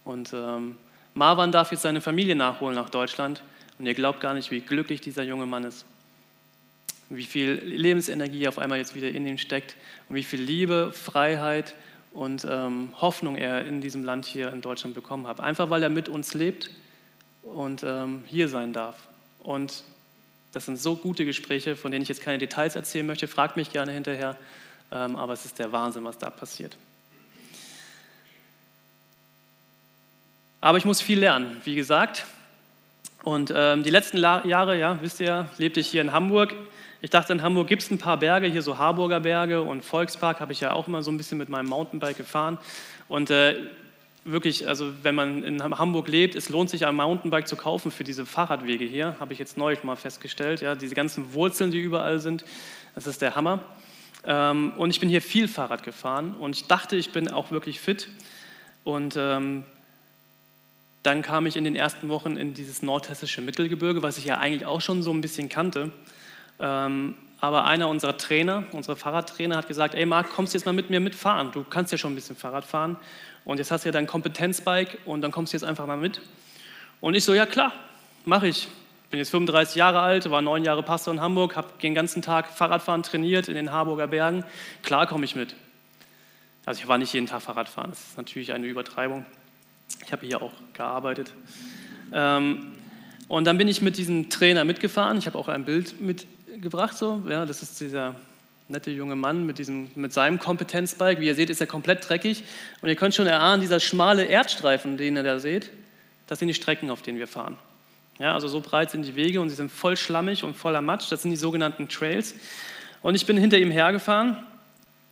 Und 0.03 0.33
ähm, 0.33 0.77
Marwan 1.13 1.51
darf 1.51 1.71
jetzt 1.71 1.81
seine 1.81 2.01
Familie 2.01 2.35
nachholen 2.35 2.75
nach 2.75 2.89
Deutschland 2.89 3.41
und 3.79 3.85
ihr 3.85 3.93
glaubt 3.93 4.19
gar 4.19 4.33
nicht, 4.33 4.51
wie 4.51 4.61
glücklich 4.61 5.01
dieser 5.01 5.23
junge 5.23 5.45
Mann 5.45 5.63
ist. 5.63 5.85
Wie 7.09 7.23
viel 7.23 7.53
Lebensenergie 7.63 8.47
auf 8.47 8.59
einmal 8.59 8.79
jetzt 8.79 8.95
wieder 8.95 9.09
in 9.09 9.25
ihm 9.25 9.37
steckt 9.37 9.75
und 10.09 10.15
wie 10.15 10.23
viel 10.23 10.41
Liebe, 10.41 10.91
Freiheit 10.91 11.73
und 12.11 12.45
ähm, 12.49 12.89
Hoffnung 12.99 13.37
er 13.37 13.65
in 13.65 13.79
diesem 13.79 14.03
Land 14.03 14.25
hier 14.25 14.51
in 14.51 14.61
Deutschland 14.61 14.93
bekommen 14.93 15.27
hat. 15.27 15.39
Einfach 15.39 15.69
weil 15.69 15.83
er 15.83 15.89
mit 15.89 16.09
uns 16.09 16.33
lebt 16.33 16.69
und 17.43 17.83
ähm, 17.83 18.23
hier 18.25 18.49
sein 18.49 18.73
darf. 18.73 19.07
Und 19.39 19.83
das 20.51 20.65
sind 20.65 20.79
so 20.79 20.95
gute 20.95 21.25
Gespräche, 21.25 21.75
von 21.75 21.91
denen 21.91 22.03
ich 22.03 22.09
jetzt 22.09 22.21
keine 22.21 22.37
Details 22.37 22.75
erzählen 22.75 23.05
möchte. 23.05 23.27
Fragt 23.27 23.57
mich 23.57 23.71
gerne 23.71 23.91
hinterher. 23.91 24.37
Ähm, 24.91 25.15
aber 25.15 25.33
es 25.33 25.45
ist 25.45 25.59
der 25.59 25.71
Wahnsinn, 25.71 26.03
was 26.03 26.17
da 26.17 26.29
passiert. 26.29 26.77
Aber 30.61 30.77
ich 30.77 30.85
muss 30.85 31.01
viel 31.01 31.19
lernen, 31.19 31.61
wie 31.65 31.75
gesagt. 31.75 32.25
Und 33.23 33.53
ähm, 33.55 33.83
die 33.83 33.89
letzten 33.89 34.17
La 34.17 34.45
Jahre, 34.45 34.79
ja, 34.79 34.99
wisst 35.01 35.19
ihr, 35.19 35.49
lebte 35.57 35.79
ich 35.79 35.87
hier 35.87 36.01
in 36.01 36.13
Hamburg. 36.13 36.53
Ich 37.01 37.09
dachte, 37.09 37.33
in 37.33 37.41
Hamburg 37.41 37.67
gibt 37.67 37.83
es 37.83 37.91
ein 37.91 37.99
paar 37.99 38.17
Berge, 38.17 38.47
hier 38.47 38.61
so 38.61 38.77
Harburger 38.77 39.19
Berge 39.19 39.61
und 39.61 39.83
Volkspark 39.83 40.39
habe 40.39 40.53
ich 40.53 40.61
ja 40.61 40.71
auch 40.71 40.87
immer 40.87 41.03
so 41.03 41.11
ein 41.11 41.17
bisschen 41.17 41.37
mit 41.37 41.49
meinem 41.49 41.67
Mountainbike 41.67 42.17
gefahren. 42.17 42.57
Und 43.07 43.29
äh, 43.29 43.55
wirklich, 44.31 44.67
also 44.67 44.91
wenn 45.03 45.15
man 45.15 45.43
in 45.43 45.63
Hamburg 45.63 46.07
lebt, 46.07 46.35
es 46.35 46.49
lohnt 46.49 46.69
sich 46.69 46.85
ein 46.85 46.95
Mountainbike 46.95 47.47
zu 47.47 47.55
kaufen 47.55 47.91
für 47.91 48.03
diese 48.03 48.25
Fahrradwege 48.25 48.85
hier, 48.85 49.15
habe 49.19 49.33
ich 49.33 49.39
jetzt 49.39 49.57
neulich 49.57 49.83
mal 49.83 49.95
festgestellt. 49.95 50.61
Ja, 50.61 50.75
diese 50.75 50.95
ganzen 50.95 51.33
Wurzeln, 51.33 51.71
die 51.71 51.79
überall 51.79 52.19
sind, 52.19 52.45
das 52.95 53.07
ist 53.07 53.21
der 53.21 53.35
Hammer. 53.35 53.63
Ähm, 54.25 54.73
und 54.77 54.89
ich 54.89 54.99
bin 54.99 55.09
hier 55.09 55.21
viel 55.21 55.47
Fahrrad 55.47 55.83
gefahren 55.83 56.35
und 56.35 56.55
ich 56.55 56.67
dachte, 56.67 56.95
ich 56.95 57.11
bin 57.11 57.29
auch 57.29 57.51
wirklich 57.51 57.79
fit. 57.79 58.09
Und 58.83 59.15
ähm, 59.17 59.63
dann 61.03 61.21
kam 61.21 61.45
ich 61.45 61.55
in 61.55 61.63
den 61.63 61.75
ersten 61.75 62.09
Wochen 62.09 62.35
in 62.37 62.53
dieses 62.53 62.81
nordhessische 62.81 63.41
Mittelgebirge, 63.41 64.03
was 64.03 64.17
ich 64.17 64.25
ja 64.25 64.37
eigentlich 64.37 64.65
auch 64.65 64.81
schon 64.81 65.03
so 65.03 65.11
ein 65.11 65.21
bisschen 65.21 65.47
kannte. 65.47 65.91
Ähm, 66.59 67.15
aber 67.39 67.65
einer 67.65 67.87
unserer 67.87 68.17
Trainer, 68.17 68.63
unsere 68.71 68.97
Fahrradtrainer, 68.97 69.57
hat 69.57 69.67
gesagt: 69.67 69.95
Ey, 69.95 70.05
Marc, 70.05 70.31
kommst 70.31 70.53
du 70.53 70.57
jetzt 70.57 70.65
mal 70.65 70.73
mit 70.73 70.89
mir 70.89 70.99
mitfahren? 70.99 71.51
Du 71.51 71.63
kannst 71.63 71.91
ja 71.91 71.97
schon 71.97 72.13
ein 72.13 72.15
bisschen 72.15 72.35
Fahrrad 72.35 72.65
fahren. 72.65 72.97
Und 73.47 73.59
jetzt 73.59 73.71
hast 73.71 73.85
du 73.85 73.87
ja 73.87 73.93
dein 73.93 74.07
Kompetenzbike 74.07 74.97
und 75.05 75.21
dann 75.21 75.31
kommst 75.31 75.53
du 75.53 75.55
jetzt 75.55 75.63
einfach 75.63 75.87
mal 75.87 75.95
mit. 75.95 76.19
Und 76.99 77.15
ich 77.15 77.23
so: 77.23 77.33
Ja, 77.33 77.45
klar, 77.45 77.71
mache 78.25 78.49
ich. 78.49 78.67
Bin 79.09 79.19
jetzt 79.19 79.29
35 79.29 79.77
Jahre 79.77 80.01
alt, 80.01 80.29
war 80.29 80.41
neun 80.41 80.65
Jahre 80.65 80.83
Pastor 80.83 81.13
in 81.13 81.21
Hamburg, 81.21 81.55
habe 81.55 81.69
den 81.81 81.95
ganzen 81.95 82.21
Tag 82.21 82.51
Fahrradfahren 82.51 83.03
trainiert 83.03 83.47
in 83.47 83.55
den 83.55 83.71
Harburger 83.71 84.07
Bergen. 84.07 84.43
Klar 84.83 85.07
komme 85.07 85.23
ich 85.23 85.33
mit. 85.37 85.55
Also 86.65 86.81
ich 86.81 86.89
war 86.89 86.97
nicht 86.97 87.13
jeden 87.13 87.25
Tag 87.25 87.41
Fahrradfahren, 87.41 87.91
das 87.91 88.01
ist 88.01 88.17
natürlich 88.17 88.51
eine 88.51 88.67
Übertreibung. 88.67 89.25
Ich 90.05 90.11
habe 90.11 90.25
hier 90.25 90.41
auch 90.41 90.51
gearbeitet. 90.73 91.31
Ähm, 92.11 92.73
und 93.29 93.45
dann 93.45 93.57
bin 93.57 93.69
ich 93.69 93.81
mit 93.81 93.97
diesem 93.97 94.29
Trainer 94.29 94.65
mitgefahren. 94.65 95.17
Ich 95.19 95.25
habe 95.25 95.37
auch 95.37 95.47
ein 95.47 95.63
Bild 95.63 96.01
mitgebracht. 96.01 96.97
So. 96.97 97.23
Ja, 97.29 97.45
das 97.45 97.61
ist 97.61 97.79
dieser 97.79 98.13
nette 98.69 98.91
junge 98.91 99.15
Mann 99.15 99.45
mit, 99.45 99.59
diesem, 99.59 99.89
mit 99.95 100.13
seinem 100.13 100.39
Kompetenzbike. 100.39 101.19
Wie 101.19 101.27
ihr 101.27 101.35
seht, 101.35 101.49
ist 101.49 101.61
er 101.61 101.67
komplett 101.67 102.07
dreckig. 102.07 102.43
Und 102.81 102.89
ihr 102.89 102.95
könnt 102.95 103.15
schon 103.15 103.27
erahnen, 103.27 103.61
dieser 103.61 103.79
schmale 103.79 104.25
Erdstreifen, 104.25 104.97
den 104.97 105.15
ihr 105.15 105.23
da 105.23 105.39
seht, 105.39 105.71
das 106.27 106.39
sind 106.39 106.49
die 106.49 106.53
Strecken, 106.53 106.89
auf 106.89 107.01
denen 107.01 107.19
wir 107.19 107.27
fahren. 107.27 107.57
Ja, 108.19 108.33
also 108.33 108.47
so 108.47 108.61
breit 108.61 108.91
sind 108.91 109.05
die 109.05 109.15
Wege 109.15 109.39
und 109.39 109.49
sie 109.49 109.55
sind 109.55 109.71
voll 109.71 109.95
schlammig 109.95 110.43
und 110.43 110.55
voller 110.55 110.81
Matsch. 110.81 111.11
Das 111.11 111.21
sind 111.21 111.31
die 111.31 111.37
sogenannten 111.37 111.87
Trails. 111.87 112.33
Und 113.01 113.15
ich 113.15 113.25
bin 113.25 113.37
hinter 113.37 113.57
ihm 113.59 113.71
hergefahren 113.71 114.37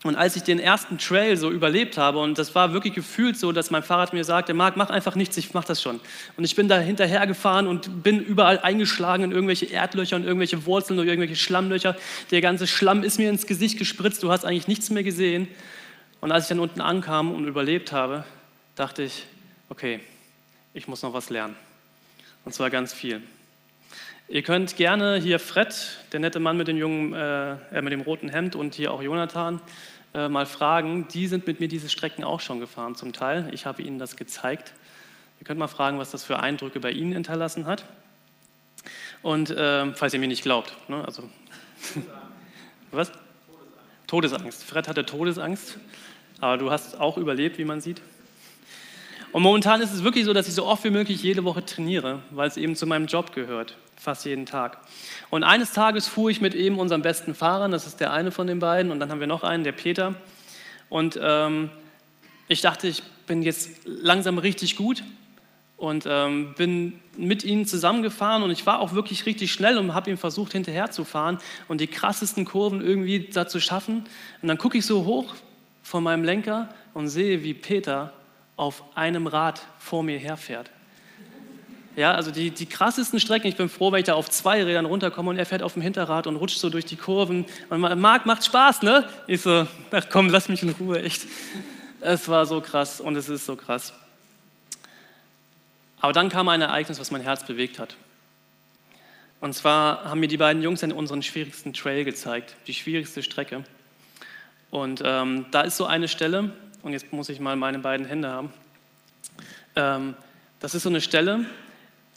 und 0.06 0.16
als 0.16 0.36
ich 0.36 0.44
den 0.44 0.60
ersten 0.60 1.00
Trail 1.00 1.36
so 1.36 1.50
überlebt 1.50 1.98
habe, 1.98 2.20
und 2.20 2.38
das 2.38 2.54
war 2.54 2.74
wirklich 2.74 2.94
gefühlt 2.94 3.40
so, 3.40 3.52
dass 3.52 3.72
mein 3.72 3.82
Fahrrad 3.82 4.14
mir 4.14 4.24
sagte, 4.24 4.54
Marc, 4.54 4.78
mach 4.78 4.92
einfach 4.92 5.16
nichts, 5.16 5.36
ich 5.38 5.56
mach 5.56 5.66
das 5.66 5.82
schon. 5.82 6.00
Und 6.38 6.44
ich 6.44 6.56
bin 6.56 6.68
da 6.68 6.78
hinterher 6.78 7.26
gefahren 7.26 7.66
und 7.66 8.04
bin 8.04 8.20
überall 8.20 8.60
eingeschlagen 8.60 9.24
in 9.24 9.32
irgendwelche 9.32 9.66
Erdlöcher 9.66 10.16
und 10.16 10.24
irgendwelche 10.24 10.68
Wurzeln 10.68 11.00
oder 11.00 11.10
irgendwelche 11.10 11.36
Schlammlöcher. 11.36 11.98
Der 12.30 12.42
ganze 12.42 12.68
Schlamm 12.68 13.02
ist 13.02 13.18
mir 13.18 13.32
ins 13.32 13.48
Gesicht 13.48 13.80
gespritzt, 13.80 14.22
du 14.22 14.32
hast 14.32 14.46
eigentlich 14.46 14.68
nichts 14.68 14.92
mehr 14.92 15.02
gesehen. 15.02 15.48
Und 16.22 16.32
als 16.32 16.44
ich 16.44 16.50
dann 16.50 16.60
unten 16.60 16.82
ankam 16.82 17.34
und 17.34 17.48
überlebt 17.48 17.92
habe, 17.92 18.26
dachte 18.76 19.02
ich, 19.02 19.26
okay, 19.70 20.02
ich 20.76 20.88
muss 20.88 21.02
noch 21.02 21.14
was 21.14 21.32
lernen. 21.32 21.56
Und 22.44 22.54
zwar 22.54 22.70
ganz 22.70 22.94
viel. 22.94 23.24
Ihr 24.28 24.42
könnt 24.42 24.76
gerne 24.76 25.18
hier 25.18 25.38
Fred, 25.38 26.00
der 26.12 26.20
nette 26.20 26.40
Mann 26.40 26.58
mit 26.58 26.68
dem, 26.68 26.78
jungen, 26.78 27.14
äh, 27.14 27.80
mit 27.84 27.94
dem 27.94 28.02
roten 28.02 28.28
Hemd 28.28 28.56
und 28.56 28.74
hier 28.74 28.92
auch 28.92 29.04
Jonathan, 29.04 29.62
äh, 30.15 30.29
mal 30.29 30.45
fragen. 30.45 31.07
Die 31.10 31.27
sind 31.27 31.45
mit 31.45 31.60
mir 31.60 31.67
diese 31.67 31.89
Strecken 31.89 32.24
auch 32.24 32.39
schon 32.39 32.60
gefahren 32.60 32.95
zum 32.95 33.12
Teil. 33.12 33.50
Ich 33.53 33.65
habe 33.65 33.81
ihnen 33.81 34.00
das 34.00 34.15
gezeigt. 34.15 34.74
Ihr 35.39 35.45
könnt 35.45 35.60
mal 35.60 35.67
fragen, 35.67 36.00
was 36.00 36.12
das 36.12 36.24
für 36.24 36.39
Eindrücke 36.39 36.79
bei 36.79 36.91
ihnen 36.91 37.12
hinterlassen 37.12 37.65
hat. 37.65 37.86
Und 39.22 39.50
äh, 39.50 39.93
falls 39.93 40.13
ihr 40.13 40.19
mir 40.19 40.27
nicht 40.27 40.43
glaubt. 40.43 40.74
Ne? 40.88 41.03
Also, 41.03 41.29
was? 42.91 43.12
Todesangst. 44.07 44.07
Todesangst. 44.07 44.63
Fred 44.63 44.88
hatte 44.88 45.05
Todesangst, 45.05 45.79
aber 46.39 46.57
du 46.57 46.72
hast 46.72 47.00
auch 47.00 47.17
überlebt, 47.17 47.57
wie 47.57 47.65
man 47.65 47.81
sieht. 47.81 48.01
Und 49.36 49.44
momentan 49.44 49.82
ist 49.82 49.92
es 49.92 50.01
wirklich 50.01 50.24
so, 50.24 50.32
dass 50.32 50.48
ich 50.48 50.54
so 50.54 50.65
oft 50.65 50.86
wie 50.86 50.89
möglich 50.89 51.22
jede 51.22 51.44
Woche 51.44 51.65
trainiere, 51.65 52.22
weil 52.32 52.48
es 52.48 52.56
eben 52.56 52.77
zu 52.77 52.88
meinem 52.88 53.06
Job 53.06 53.34
gehört, 53.34 53.75
fast 53.98 54.24
jeden 54.24 54.46
Tag. 54.46 54.77
Und 55.30 55.44
eines 55.44 55.74
Tages 55.74 56.08
fuhr 56.08 56.30
ich 56.30 56.39
mit 56.39 56.56
eben 56.56 56.80
unserem 56.80 57.01
besten 57.01 57.36
Fahrer, 57.36 57.68
das 57.68 57.86
ist 57.86 58.00
der 58.00 58.13
eine 58.13 58.32
von 58.32 58.48
den 58.48 58.60
beiden, 58.60 58.94
und 58.94 59.01
dann 59.01 59.12
haben 59.12 59.20
wir 59.20 59.27
noch 59.27 59.44
einen, 59.44 59.65
der 59.65 59.74
Peter. 59.74 60.15
Und 60.88 61.20
ähm, 61.22 61.70
ich 62.48 62.62
dachte, 62.62 62.88
ich 62.88 63.04
bin 63.27 63.44
jetzt 63.44 63.72
langsam 63.84 64.38
richtig 64.38 64.77
gut 64.77 65.04
und 65.75 66.06
ähm, 66.08 66.54
bin 66.58 67.01
mit 67.18 67.44
ihnen 67.44 67.65
zusammengefahren 67.65 68.42
und 68.42 68.51
ich 68.51 68.65
war 68.65 68.80
auch 68.80 68.94
wirklich 68.94 69.25
richtig 69.25 69.51
schnell 69.51 69.77
und 69.77 69.94
habe 69.94 70.10
ihm 70.10 70.18
versucht, 70.18 70.54
hinterher 70.54 70.92
zu 70.92 71.04
fahren 71.04 71.39
und 71.68 71.82
die 71.82 71.88
krassesten 71.88 72.46
Kurven 72.46 72.80
irgendwie 72.80 73.27
da 73.34 73.50
zu 73.50 73.60
schaffen. 73.60 74.06
Und 74.42 74.48
dann 74.48 74.58
gucke 74.58 74.77
ich 74.77 74.86
so 74.86 75.04
hoch 75.04 75.36
von 75.84 76.04
meinem 76.04 76.24
Lenker 76.24 76.70
und 76.94 77.10
sehe, 77.10 77.44
wie 77.44 77.54
Peter 77.54 78.13
auf 78.58 78.84
einem 78.96 79.28
Rad 79.28 79.62
vor 79.80 80.04
mir 80.04 80.18
herfährt. 80.18 80.70
Ja, 81.96 82.14
also 82.14 82.32
die, 82.32 82.52
die 82.52 82.66
krassesten 82.66 83.22
Strecken, 83.22 83.48
ich 83.48 83.56
bin 83.56 83.70
froh, 83.70 83.92
wenn 83.92 84.00
ich 84.00 84.06
da 84.06 84.16
auf 84.16 84.30
zwei 84.30 84.62
Rädern 84.62 84.86
runterkomme 84.86 85.30
und 85.30 85.38
er 85.38 85.46
fährt 85.46 85.62
auf 85.62 85.74
dem 85.74 85.82
Hinterrad 85.82 86.28
und 86.28 86.36
rutscht 86.36 86.60
so 86.60 86.70
durch 86.70 86.86
die 86.86 86.98
Kurven. 86.98 87.46
Und 87.70 87.80
Marc, 87.80 88.26
macht 88.26 88.44
Spaß, 88.44 88.82
ne? 88.82 89.08
Ich 89.28 89.42
so, 89.42 89.66
ach 89.92 90.06
komm, 90.10 90.30
lass 90.30 90.50
mich 90.50 90.62
in 90.62 90.72
Ruhe, 90.72 91.02
echt. 91.02 91.26
Es 92.02 92.28
war 92.28 92.46
so 92.46 92.60
krass 92.60 93.00
und 93.00 93.16
es 93.16 93.30
ist 93.30 93.46
so 93.46 93.56
krass. 93.56 93.94
Aber 96.02 96.12
dann 96.12 96.28
kam 96.28 96.50
ein 96.50 96.62
Ereignis, 96.62 97.00
was 97.00 97.12
mein 97.12 97.22
Herz 97.22 97.46
bewegt 97.46 97.80
hat. 97.80 97.96
Und 99.40 99.54
zwar 99.54 100.04
haben 100.04 100.20
mir 100.20 100.28
die 100.28 100.38
beiden 100.38 100.62
Jungs 100.62 100.82
dann 100.82 100.92
unseren 100.92 101.24
schwierigsten 101.24 101.72
Trail 101.72 102.04
gezeigt, 102.04 102.56
die 102.68 102.74
schwierigste 102.74 103.24
Strecke. 103.24 103.64
Und 104.70 105.02
ähm, 105.06 105.46
da 105.52 105.62
ist 105.62 105.78
so 105.78 105.86
eine 105.86 106.10
Stelle, 106.10 106.52
und 106.86 106.94
jetzt 106.94 107.12
muss 107.12 107.30
ich 107.30 107.39
mal 107.39 107.56
meine 107.56 107.80
beiden 107.80 108.06
Hände 108.06 108.30
haben. 108.30 108.54
Ähm, 109.75 110.13
das 110.60 110.75
ist 110.75 110.84
so 110.84 110.89
eine 110.89 111.01
Stelle, 111.01 111.46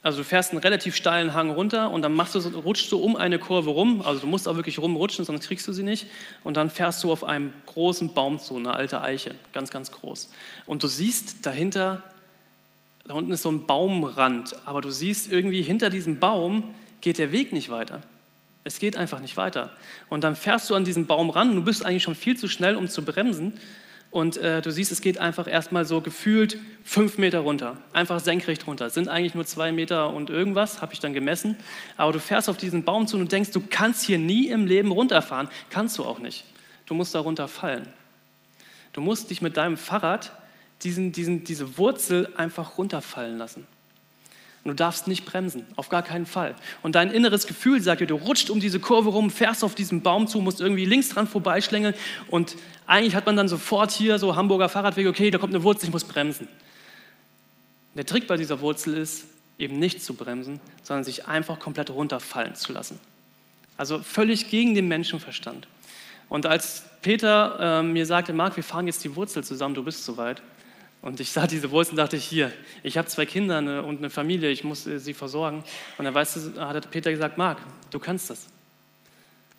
also 0.02 0.18
du 0.18 0.24
fährst 0.24 0.52
einen 0.52 0.60
relativ 0.60 0.94
steilen 0.94 1.32
Hang 1.32 1.50
runter 1.50 1.90
und 1.90 2.02
dann 2.02 2.12
machst 2.12 2.34
du, 2.34 2.38
rutschst 2.38 2.92
du 2.92 2.98
um 2.98 3.16
eine 3.16 3.38
Kurve 3.38 3.70
rum, 3.70 4.02
also 4.02 4.20
du 4.20 4.26
musst 4.26 4.46
auch 4.46 4.56
wirklich 4.56 4.78
rumrutschen, 4.78 5.24
sonst 5.24 5.48
kriegst 5.48 5.66
du 5.66 5.72
sie 5.72 5.82
nicht. 5.82 6.06
Und 6.44 6.58
dann 6.58 6.70
fährst 6.70 7.02
du 7.02 7.10
auf 7.10 7.24
einem 7.24 7.52
großen 7.64 8.12
Baum 8.12 8.38
zu, 8.38 8.56
eine 8.56 8.74
alte 8.74 9.00
Eiche, 9.00 9.34
ganz, 9.54 9.70
ganz 9.70 9.90
groß. 9.90 10.30
Und 10.66 10.82
du 10.82 10.86
siehst 10.86 11.46
dahinter, 11.46 12.02
da 13.06 13.14
unten 13.14 13.32
ist 13.32 13.42
so 13.42 13.50
ein 13.50 13.66
Baumrand, 13.66 14.54
aber 14.66 14.82
du 14.82 14.90
siehst 14.90 15.32
irgendwie 15.32 15.62
hinter 15.62 15.88
diesem 15.88 16.20
Baum 16.20 16.74
geht 17.00 17.16
der 17.16 17.32
Weg 17.32 17.54
nicht 17.54 17.70
weiter. 17.70 18.02
Es 18.64 18.78
geht 18.78 18.98
einfach 18.98 19.20
nicht 19.20 19.38
weiter. 19.38 19.72
Und 20.10 20.24
dann 20.24 20.36
fährst 20.36 20.68
du 20.68 20.74
an 20.74 20.84
diesen 20.84 21.06
Baum 21.06 21.30
ran, 21.30 21.54
du 21.54 21.64
bist 21.64 21.86
eigentlich 21.86 22.02
schon 22.02 22.14
viel 22.14 22.36
zu 22.36 22.48
schnell, 22.48 22.76
um 22.76 22.86
zu 22.86 23.02
bremsen. 23.02 23.58
Und 24.18 24.36
äh, 24.38 24.60
du 24.62 24.72
siehst, 24.72 24.90
es 24.90 25.00
geht 25.00 25.18
einfach 25.18 25.46
erstmal 25.46 25.84
so 25.84 26.00
gefühlt 26.00 26.58
fünf 26.82 27.18
Meter 27.18 27.38
runter, 27.38 27.76
einfach 27.92 28.18
senkrecht 28.18 28.66
runter. 28.66 28.86
Es 28.86 28.94
sind 28.94 29.06
eigentlich 29.06 29.36
nur 29.36 29.46
zwei 29.46 29.70
Meter 29.70 30.12
und 30.12 30.28
irgendwas, 30.28 30.82
habe 30.82 30.92
ich 30.92 30.98
dann 30.98 31.12
gemessen. 31.12 31.56
Aber 31.96 32.10
du 32.10 32.18
fährst 32.18 32.48
auf 32.48 32.56
diesen 32.56 32.82
Baum 32.82 33.06
zu 33.06 33.16
und 33.16 33.30
denkst, 33.30 33.52
du 33.52 33.62
kannst 33.70 34.02
hier 34.02 34.18
nie 34.18 34.48
im 34.48 34.66
Leben 34.66 34.90
runterfahren. 34.90 35.48
Kannst 35.70 35.98
du 35.98 36.04
auch 36.04 36.18
nicht. 36.18 36.44
Du 36.86 36.94
musst 36.94 37.14
da 37.14 37.20
runterfallen. 37.20 37.86
Du 38.92 39.02
musst 39.02 39.30
dich 39.30 39.40
mit 39.40 39.56
deinem 39.56 39.76
Fahrrad 39.76 40.32
diesen, 40.82 41.12
diesen, 41.12 41.44
diese 41.44 41.78
Wurzel 41.78 42.28
einfach 42.36 42.76
runterfallen 42.76 43.38
lassen. 43.38 43.68
Und 44.68 44.78
du 44.78 44.84
darfst 44.84 45.08
nicht 45.08 45.24
bremsen, 45.24 45.64
auf 45.76 45.88
gar 45.88 46.02
keinen 46.02 46.26
Fall. 46.26 46.54
Und 46.82 46.94
dein 46.94 47.10
inneres 47.10 47.46
Gefühl 47.46 47.80
sagt 47.80 48.02
dir, 48.02 48.06
du 48.06 48.16
rutscht 48.16 48.50
um 48.50 48.60
diese 48.60 48.80
Kurve 48.80 49.08
rum, 49.08 49.30
fährst 49.30 49.64
auf 49.64 49.74
diesen 49.74 50.02
Baum 50.02 50.28
zu, 50.28 50.42
musst 50.42 50.60
irgendwie 50.60 50.84
links 50.84 51.08
dran 51.08 51.26
vorbeischlängeln 51.26 51.94
und 52.28 52.56
eigentlich 52.86 53.14
hat 53.14 53.24
man 53.24 53.34
dann 53.34 53.48
sofort 53.48 53.90
hier 53.90 54.18
so 54.18 54.36
Hamburger 54.36 54.68
Fahrradwege, 54.68 55.08
okay, 55.08 55.30
da 55.30 55.38
kommt 55.38 55.54
eine 55.54 55.62
Wurzel, 55.62 55.86
ich 55.86 55.92
muss 55.92 56.04
bremsen. 56.04 56.48
Der 57.94 58.04
Trick 58.04 58.26
bei 58.26 58.36
dieser 58.36 58.60
Wurzel 58.60 58.94
ist, 58.94 59.24
eben 59.58 59.78
nicht 59.78 60.02
zu 60.02 60.12
bremsen, 60.12 60.60
sondern 60.82 61.04
sich 61.04 61.26
einfach 61.26 61.58
komplett 61.58 61.88
runterfallen 61.88 62.54
zu 62.54 62.72
lassen. 62.74 63.00
Also 63.78 64.00
völlig 64.00 64.50
gegen 64.50 64.74
den 64.74 64.86
Menschenverstand. 64.86 65.66
Und 66.28 66.44
als 66.44 66.84
Peter 67.00 67.80
äh, 67.80 67.82
mir 67.82 68.04
sagte, 68.04 68.32
Marc, 68.34 68.56
wir 68.56 68.64
fahren 68.64 68.86
jetzt 68.86 69.02
die 69.02 69.16
Wurzel 69.16 69.42
zusammen, 69.44 69.74
du 69.74 69.82
bist 69.82 70.04
soweit, 70.04 70.42
und 71.00 71.20
ich 71.20 71.30
sah 71.30 71.46
diese 71.46 71.70
Wurzeln 71.70 71.92
und 71.92 71.98
dachte, 71.98 72.16
hier, 72.16 72.52
ich 72.82 72.98
habe 72.98 73.06
zwei 73.08 73.24
Kinder 73.24 73.84
und 73.84 73.98
eine 73.98 74.10
Familie, 74.10 74.50
ich 74.50 74.64
muss 74.64 74.86
äh, 74.86 74.98
sie 74.98 75.14
versorgen. 75.14 75.62
Und 75.96 76.04
dann 76.04 76.14
weißt 76.14 76.36
du, 76.56 76.60
hat 76.60 76.90
Peter 76.90 77.10
gesagt, 77.10 77.38
Marc, 77.38 77.58
du 77.90 77.98
kannst 77.98 78.30
das. 78.30 78.48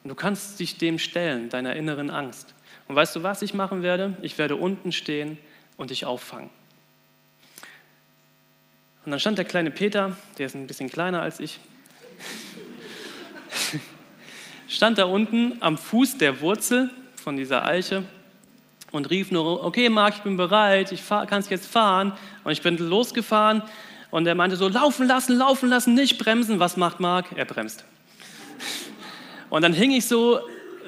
Und 0.04 0.10
du 0.10 0.16
kannst 0.16 0.60
dich 0.60 0.78
dem 0.78 1.00
stellen, 1.00 1.50
deiner 1.50 1.76
inneren 1.76 2.10
Angst. 2.10 2.54
Und 2.88 2.96
weißt 2.96 3.16
du, 3.16 3.24
was 3.24 3.42
ich 3.42 3.54
machen 3.54 3.84
werde? 3.84 4.18
Ich 4.22 4.38
werde 4.38 4.56
unten 4.56 4.92
stehen 4.92 5.38
und 5.78 5.92
dich 5.92 6.06
auffangen. 6.06 6.50
Und 9.06 9.12
dann 9.12 9.20
stand 9.20 9.38
der 9.38 9.46
kleine 9.46 9.72
Peter, 9.72 10.18
der 10.38 10.46
ist 10.46 10.56
ein 10.56 10.68
bisschen 10.68 10.90
kleiner 10.90 11.22
als 11.22 11.40
ich, 11.40 11.60
stand 14.68 14.98
da 14.98 15.06
unten 15.06 15.58
am 15.62 15.78
Fuß 15.78 16.18
der 16.18 16.42
Wurzel 16.42 16.92
von 17.16 17.38
dieser 17.38 17.66
Eiche 17.66 18.04
und 18.92 19.10
rief 19.10 19.32
nur, 19.32 19.64
okay 19.64 19.90
Marc, 19.90 20.16
ich 20.16 20.22
bin 20.22 20.38
bereit, 20.38 20.92
ich 20.92 21.08
kann 21.08 21.40
es 21.40 21.50
jetzt 21.50 21.68
fahren. 21.68 22.14
Und 22.44 22.52
ich 22.52 22.62
bin 22.62 22.78
losgefahren 22.78 23.62
Und 24.12 24.26
er 24.26 24.36
meinte 24.36 24.56
so, 24.56 24.68
laufen 24.68 25.08
lassen, 25.08 25.38
laufen 25.38 25.70
lassen, 25.70 25.94
nicht 25.94 26.18
bremsen. 26.18 26.60
Was 26.60 26.78
macht 26.78 27.00
Marc? 27.00 27.28
Er 27.36 27.46
bremst. 27.46 27.86
Und 29.50 29.62
dann 29.62 29.74
hing 29.74 29.92
ich 29.92 30.08
so, 30.08 30.40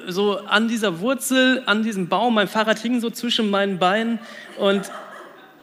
so 0.08 0.38
an 0.38 0.68
dieser 0.68 1.00
Wurzel, 1.00 1.62
an 1.66 1.82
diesem 1.82 2.08
Baum. 2.08 2.34
Mein 2.34 2.48
Fahrrad 2.48 2.78
hing 2.78 3.00
so 3.00 3.10
zwischen 3.10 3.50
meinen 3.50 3.78
Beinen 3.78 4.18
und, 4.58 4.90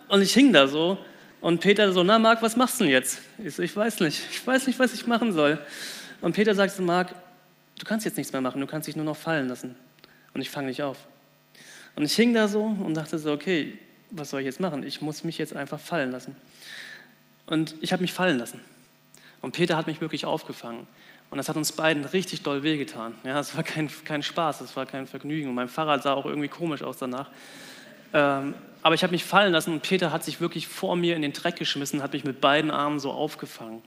und 0.07 0.21
ich 0.21 0.33
hing 0.33 0.53
da 0.53 0.67
so. 0.67 0.97
Und 1.41 1.59
Peter 1.59 1.91
so, 1.91 2.03
na 2.03 2.19
Marc, 2.19 2.41
was 2.41 2.55
machst 2.55 2.79
du 2.79 2.85
denn 2.85 2.93
jetzt? 2.93 3.19
Ich 3.37 3.55
so, 3.55 3.63
ich 3.63 3.75
weiß 3.75 3.99
nicht. 4.01 4.21
Ich 4.31 4.45
weiß 4.45 4.67
nicht, 4.67 4.79
was 4.79 4.93
ich 4.93 5.07
machen 5.07 5.33
soll. 5.33 5.59
Und 6.21 6.33
Peter 6.33 6.53
sagt 6.53 6.73
so, 6.73 6.83
Marc, 6.83 7.13
du 7.77 7.85
kannst 7.85 8.05
jetzt 8.05 8.17
nichts 8.17 8.33
mehr 8.33 8.41
machen, 8.41 8.59
du 8.59 8.67
kannst 8.67 8.87
dich 8.87 8.95
nur 8.95 9.05
noch 9.05 9.17
fallen 9.17 9.47
lassen. 9.47 9.75
Und 10.33 10.41
ich 10.41 10.49
fange 10.49 10.67
nicht 10.67 10.83
auf. 10.83 10.97
Und 11.99 12.05
ich 12.05 12.15
hing 12.15 12.33
da 12.33 12.47
so 12.47 12.63
und 12.63 12.93
dachte 12.93 13.19
so, 13.19 13.33
okay, 13.33 13.77
was 14.09 14.29
soll 14.29 14.39
ich 14.39 14.45
jetzt 14.45 14.61
machen? 14.61 14.83
Ich 14.83 15.01
muss 15.01 15.25
mich 15.25 15.37
jetzt 15.37 15.53
einfach 15.53 15.81
fallen 15.81 16.11
lassen. 16.11 16.33
Und 17.45 17.75
ich 17.81 17.91
habe 17.91 18.01
mich 18.01 18.13
fallen 18.13 18.37
lassen. 18.37 18.61
Und 19.41 19.51
Peter 19.51 19.75
hat 19.75 19.85
mich 19.85 19.99
wirklich 19.99 20.25
aufgefangen. 20.25 20.87
Und 21.29 21.39
das 21.39 21.49
hat 21.49 21.57
uns 21.57 21.73
beiden 21.73 22.05
richtig 22.05 22.41
doll 22.41 22.63
wehgetan. 22.63 23.15
Ja, 23.25 23.37
es 23.37 23.53
war 23.53 23.63
kein, 23.63 23.89
kein 24.05 24.23
Spaß, 24.23 24.61
es 24.61 24.77
war 24.77 24.85
kein 24.85 25.07
Vergnügen. 25.07 25.49
Und 25.49 25.55
mein 25.55 25.67
Fahrrad 25.67 26.01
sah 26.01 26.13
auch 26.13 26.25
irgendwie 26.25 26.47
komisch 26.47 26.83
aus 26.83 26.99
danach. 26.99 27.31
Ähm, 28.13 28.53
aber 28.81 28.95
ich 28.95 29.03
habe 29.03 29.11
mich 29.11 29.25
fallen 29.25 29.51
lassen 29.51 29.73
und 29.73 29.81
Peter 29.81 30.13
hat 30.13 30.23
sich 30.23 30.39
wirklich 30.39 30.69
vor 30.69 30.95
mir 30.95 31.17
in 31.17 31.21
den 31.21 31.33
Dreck 31.33 31.57
geschmissen, 31.57 32.01
hat 32.01 32.13
mich 32.13 32.23
mit 32.23 32.39
beiden 32.39 32.71
Armen 32.71 33.01
so 33.01 33.11
aufgefangen. 33.11 33.81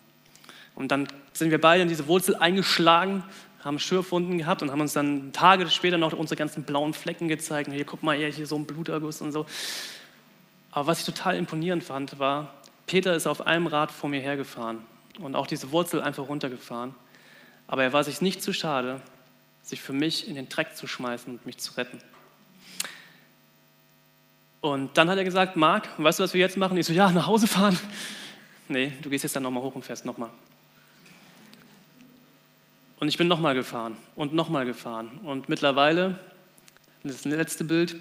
Und 0.75 0.89
dann 0.89 1.09
sind 1.33 1.51
wir 1.51 1.63
beide 1.63 1.81
in 1.83 1.89
diese 1.89 2.09
Wurzel 2.09 2.37
eingeschlagen, 2.37 3.25
haben 3.65 3.79
Schürfwunden 3.79 4.39
gehabt 4.39 4.63
und 4.63 4.71
haben 4.71 4.81
uns 4.81 4.93
dann 4.93 5.33
Tage 5.33 5.69
später 5.71 5.99
noch 5.99 6.13
unsere 6.13 6.37
ganzen 6.37 6.65
blauen 6.65 6.95
Flecken 6.95 7.29
gezeigt. 7.29 7.69
Und 7.69 7.75
hier, 7.75 7.85
guck 7.85 8.03
mal, 8.03 8.17
hier 8.17 8.47
so 8.47 8.57
ein 8.57 8.67
Bluterguss 8.67 9.21
und 9.21 9.33
so. 9.33 9.47
Aber 10.73 10.89
was 10.89 11.01
ich 11.01 11.07
total 11.07 11.37
imponierend 11.37 11.85
fand, 11.85 12.19
war, 12.19 12.55
Peter 12.87 13.15
ist 13.15 13.27
auf 13.27 13.47
einem 13.47 13.67
Rad 13.67 13.93
vor 13.93 14.11
mir 14.11 14.21
hergefahren 14.21 14.79
und 15.21 15.37
auch 15.37 15.47
diese 15.47 15.71
Wurzel 15.71 16.03
einfach 16.03 16.29
runtergefahren. 16.29 16.95
Aber 17.67 17.85
er 17.85 17.93
war 17.93 18.03
sich 18.05 18.21
nicht 18.21 18.43
zu 18.43 18.53
schade, 18.53 19.01
sich 19.63 19.81
für 19.81 19.93
mich 19.93 20.29
in 20.29 20.35
den 20.35 20.49
Dreck 20.49 20.77
zu 20.77 20.87
schmeißen 20.87 21.33
und 21.33 21.47
mich 21.47 21.59
zu 21.59 21.75
retten. 21.75 21.99
Und 24.61 24.97
dann 24.97 25.09
hat 25.11 25.19
er 25.19 25.25
gesagt, 25.25 25.57
Marc, 25.57 25.89
weißt 25.99 26.19
du, 26.19 26.25
was 26.25 26.35
wir 26.35 26.41
jetzt 26.41 26.57
machen? 26.57 26.77
Ich 26.77 26.87
so, 26.87 26.93
ja, 26.93 27.11
nach 27.11 27.27
Hause 27.27 27.47
fahren. 27.47 27.79
Nee, 28.69 28.93
du 29.03 29.11
gehst 29.11 29.25
jetzt 29.25 29.37
dann 29.37 29.43
nochmal 29.43 29.63
hoch 29.63 29.75
und 29.75 29.85
fährst 29.85 30.05
nochmal. 30.05 30.31
Und 33.03 33.09
ich 33.09 33.19
bin 33.19 33.27
nochmal 33.27 33.57
gefahren 33.57 33.97
und 34.15 34.33
nochmal 34.33 34.65
gefahren. 34.65 35.19
Und 35.25 35.49
mittlerweile, 35.49 36.21
das 37.03 37.17
ist 37.17 37.27
das 37.27 37.33
letzte 37.33 37.65
Bild, 37.65 37.97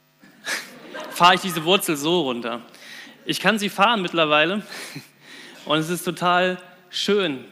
fahre 1.10 1.36
ich 1.36 1.40
diese 1.40 1.64
Wurzel 1.64 1.96
so 1.96 2.20
runter. 2.20 2.60
Ich 3.24 3.40
kann 3.40 3.58
sie 3.58 3.70
fahren 3.70 4.02
mittlerweile 4.02 4.62
und 5.64 5.78
es 5.78 5.88
ist 5.88 6.04
total 6.04 6.58
schön 6.90 7.46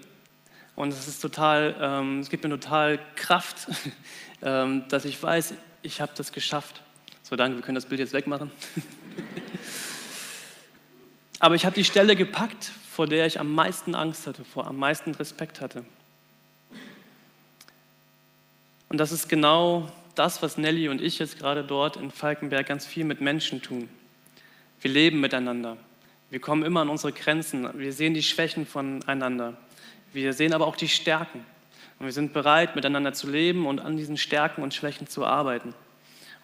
und 0.76 0.90
es 0.92 1.08
ist 1.08 1.20
total, 1.20 1.74
ähm, 1.80 2.20
es 2.20 2.28
gibt 2.28 2.44
mir 2.44 2.50
total 2.50 2.98
Kraft, 3.16 3.66
ähm, 4.42 4.84
dass 4.90 5.06
ich 5.06 5.22
weiß, 5.22 5.54
ich 5.80 6.02
habe 6.02 6.12
das 6.14 6.32
geschafft. 6.32 6.82
So, 7.22 7.34
danke, 7.34 7.56
wir 7.56 7.62
können 7.62 7.76
das 7.76 7.86
Bild 7.86 8.00
jetzt 8.00 8.12
wegmachen. 8.12 8.50
Aber 11.38 11.54
ich 11.54 11.64
habe 11.64 11.74
die 11.74 11.84
Stelle 11.84 12.14
gepackt, 12.14 12.72
vor 12.94 13.08
der 13.08 13.26
ich 13.26 13.40
am 13.40 13.52
meisten 13.52 13.96
Angst 13.96 14.28
hatte, 14.28 14.44
vor 14.44 14.68
am 14.68 14.76
meisten 14.76 15.12
Respekt 15.16 15.60
hatte. 15.60 15.84
Und 18.88 18.98
das 18.98 19.10
ist 19.10 19.28
genau 19.28 19.90
das, 20.14 20.42
was 20.42 20.58
Nelly 20.58 20.88
und 20.88 21.02
ich 21.02 21.18
jetzt 21.18 21.40
gerade 21.40 21.64
dort 21.64 21.96
in 21.96 22.12
Falkenberg 22.12 22.66
ganz 22.66 22.86
viel 22.86 23.04
mit 23.04 23.20
Menschen 23.20 23.60
tun. 23.62 23.88
Wir 24.80 24.92
leben 24.92 25.18
miteinander. 25.18 25.76
Wir 26.30 26.40
kommen 26.40 26.62
immer 26.62 26.82
an 26.82 26.88
unsere 26.88 27.12
Grenzen. 27.12 27.68
Wir 27.76 27.92
sehen 27.92 28.14
die 28.14 28.22
Schwächen 28.22 28.64
voneinander. 28.64 29.56
Wir 30.12 30.32
sehen 30.32 30.54
aber 30.54 30.68
auch 30.68 30.76
die 30.76 30.88
Stärken. 30.88 31.44
Und 31.98 32.06
wir 32.06 32.12
sind 32.12 32.32
bereit, 32.32 32.76
miteinander 32.76 33.12
zu 33.12 33.28
leben 33.28 33.66
und 33.66 33.80
an 33.80 33.96
diesen 33.96 34.16
Stärken 34.16 34.62
und 34.62 34.72
Schwächen 34.72 35.08
zu 35.08 35.26
arbeiten. 35.26 35.74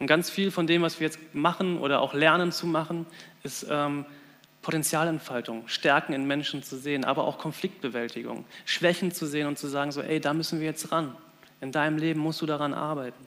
Und 0.00 0.08
ganz 0.08 0.30
viel 0.30 0.50
von 0.50 0.66
dem, 0.66 0.82
was 0.82 0.98
wir 0.98 1.06
jetzt 1.06 1.20
machen 1.32 1.78
oder 1.78 2.00
auch 2.00 2.12
lernen 2.12 2.50
zu 2.50 2.66
machen, 2.66 3.06
ist 3.44 3.68
ähm, 3.70 4.04
Potenzialentfaltung, 4.62 5.66
Stärken 5.68 6.12
in 6.12 6.26
Menschen 6.26 6.62
zu 6.62 6.76
sehen, 6.76 7.04
aber 7.04 7.24
auch 7.24 7.38
Konfliktbewältigung, 7.38 8.44
Schwächen 8.66 9.10
zu 9.10 9.26
sehen 9.26 9.46
und 9.46 9.58
zu 9.58 9.68
sagen, 9.68 9.90
so, 9.90 10.02
ey, 10.02 10.20
da 10.20 10.34
müssen 10.34 10.60
wir 10.60 10.66
jetzt 10.66 10.92
ran. 10.92 11.16
In 11.60 11.72
deinem 11.72 11.98
Leben 11.98 12.20
musst 12.20 12.42
du 12.42 12.46
daran 12.46 12.74
arbeiten. 12.74 13.26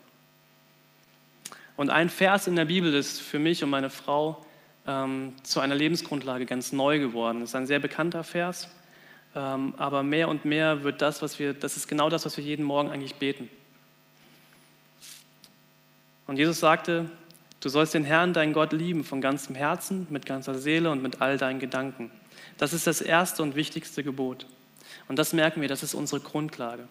Und 1.75 1.89
ein 1.89 2.09
Vers 2.09 2.47
in 2.47 2.55
der 2.55 2.65
Bibel 2.65 2.93
ist 2.93 3.19
für 3.19 3.39
mich 3.39 3.63
und 3.63 3.71
meine 3.71 3.89
Frau 3.89 4.45
ähm, 4.85 5.33
zu 5.43 5.59
einer 5.59 5.75
Lebensgrundlage 5.75 6.45
ganz 6.45 6.71
neu 6.71 6.99
geworden. 6.99 7.39
Das 7.39 7.49
ist 7.49 7.55
ein 7.55 7.67
sehr 7.67 7.79
bekannter 7.79 8.23
Vers, 8.23 8.67
ähm, 9.35 9.73
aber 9.77 10.03
mehr 10.03 10.29
und 10.29 10.45
mehr 10.45 10.83
wird 10.83 11.01
das, 11.01 11.23
was 11.23 11.39
wir, 11.39 11.53
das 11.53 11.77
ist 11.77 11.87
genau 11.87 12.09
das, 12.09 12.25
was 12.25 12.37
wir 12.37 12.43
jeden 12.43 12.63
Morgen 12.63 12.91
eigentlich 12.91 13.15
beten. 13.15 13.49
Und 16.27 16.37
Jesus 16.37 16.59
sagte, 16.59 17.09
du 17.63 17.69
sollst 17.69 17.93
den 17.93 18.03
Herrn, 18.03 18.33
deinen 18.33 18.53
Gott, 18.53 18.73
lieben 18.73 19.03
von 19.03 19.21
ganzem 19.21 19.55
Herzen, 19.55 20.07
mit 20.09 20.25
ganzer 20.25 20.55
Seele 20.55 20.91
und 20.91 21.01
mit 21.01 21.21
all 21.21 21.37
deinen 21.37 21.59
Gedanken. 21.59 22.11
Das 22.57 22.73
ist 22.73 22.87
das 22.87 23.01
erste 23.01 23.41
und 23.43 23.55
wichtigste 23.55 24.03
Gebot. 24.03 24.45
Und 25.07 25.17
das 25.17 25.33
merken 25.33 25.61
wir, 25.61 25.67
das 25.67 25.83
ist 25.83 25.93
unsere 25.93 26.21
Grundlage. 26.21 26.87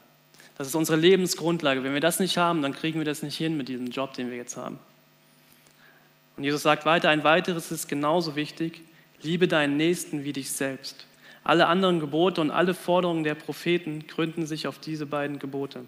Das 0.59 0.67
ist 0.67 0.75
unsere 0.75 0.99
Lebensgrundlage. 0.99 1.83
Wenn 1.83 1.95
wir 1.95 2.01
das 2.01 2.21
nicht 2.21 2.37
haben, 2.39 2.63
dann 2.63 2.73
kriegen 2.73 2.99
wir 2.99 3.05
das 3.05 3.23
nicht 3.23 3.37
hin 3.37 3.57
mit 3.57 3.69
diesem 3.69 3.89
Job, 3.89 4.15
den 4.15 4.31
wir 4.31 4.37
jetzt 4.37 4.57
haben. 4.57 4.79
Und 6.37 6.45
Jesus 6.45 6.63
sagt 6.63 6.85
weiter, 6.85 7.11
ein 7.11 7.25
weiteres 7.25 7.71
ist 7.71 7.89
genauso 7.89 8.37
wichtig, 8.37 8.83
liebe 9.21 9.49
deinen 9.49 9.77
Nächsten 9.77 10.25
wie 10.25 10.33
dich 10.33 10.51
selbst. 10.51 11.07
Alle 11.45 11.67
anderen 11.67 12.01
Gebote 12.01 12.41
und 12.41 12.51
alle 12.51 12.75
Forderungen 12.75 13.25
der 13.25 13.35
Propheten 13.35 14.07
gründen 14.07 14.47
sich 14.47 14.67
auf 14.67 14.79
diese 14.79 15.07
beiden 15.07 15.39
Gebote. 15.39 15.85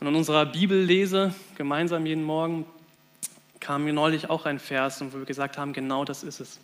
Und 0.00 0.06
in 0.06 0.14
unserer 0.14 0.46
Bibellese 0.46 1.34
gemeinsam 1.56 2.06
jeden 2.06 2.22
Morgen 2.22 2.66
kam 3.58 3.84
mir 3.84 3.92
neulich 3.92 4.30
auch 4.30 4.46
ein 4.46 4.60
Vers, 4.60 5.02
wo 5.12 5.18
wir 5.18 5.24
gesagt 5.24 5.58
haben, 5.58 5.72
genau 5.72 6.04
das 6.04 6.22
ist 6.22 6.38
es. 6.38 6.60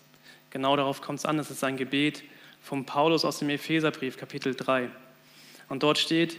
Genau 0.51 0.77
darauf 0.77 1.03
kommt 1.03 1.18
es 1.18 1.25
an. 1.25 1.38
Es 1.40 1.51
ist 1.51 1.64
ein 1.64 1.77
Gebet 1.77 2.23
von 2.62 2.87
Paulus 2.87 3.25
aus 3.25 3.40
dem 3.40 3.51
Epheserbrief, 3.51 4.16
Kapitel 4.16 4.55
3. 4.55 4.88
Und 5.68 5.83
dort 5.83 5.99
steht, 5.99 6.38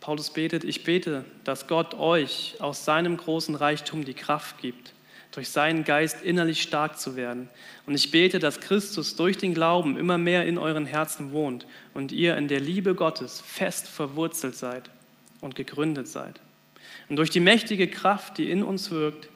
Paulus 0.00 0.30
betet, 0.30 0.64
ich 0.64 0.82
bete, 0.82 1.24
dass 1.44 1.68
Gott 1.68 1.94
euch 1.94 2.56
aus 2.58 2.84
seinem 2.84 3.16
großen 3.16 3.54
Reichtum 3.54 4.04
die 4.04 4.14
Kraft 4.14 4.58
gibt, 4.58 4.94
durch 5.30 5.50
seinen 5.50 5.84
Geist 5.84 6.22
innerlich 6.22 6.62
stark 6.62 6.98
zu 6.98 7.14
werden. 7.14 7.48
Und 7.86 7.94
ich 7.94 8.10
bete, 8.10 8.40
dass 8.40 8.60
Christus 8.60 9.14
durch 9.14 9.38
den 9.38 9.54
Glauben 9.54 9.96
immer 9.96 10.18
mehr 10.18 10.46
in 10.46 10.58
euren 10.58 10.86
Herzen 10.86 11.30
wohnt 11.30 11.66
und 11.94 12.10
ihr 12.10 12.36
in 12.36 12.48
der 12.48 12.60
Liebe 12.60 12.96
Gottes 12.96 13.40
fest 13.40 13.86
verwurzelt 13.86 14.56
seid 14.56 14.90
und 15.40 15.54
gegründet 15.54 16.08
seid. 16.08 16.40
Und 17.08 17.16
durch 17.16 17.30
die 17.30 17.40
mächtige 17.40 17.88
Kraft, 17.88 18.38
die 18.38 18.50
in 18.50 18.62
uns 18.62 18.90
wirkt, 18.90 19.28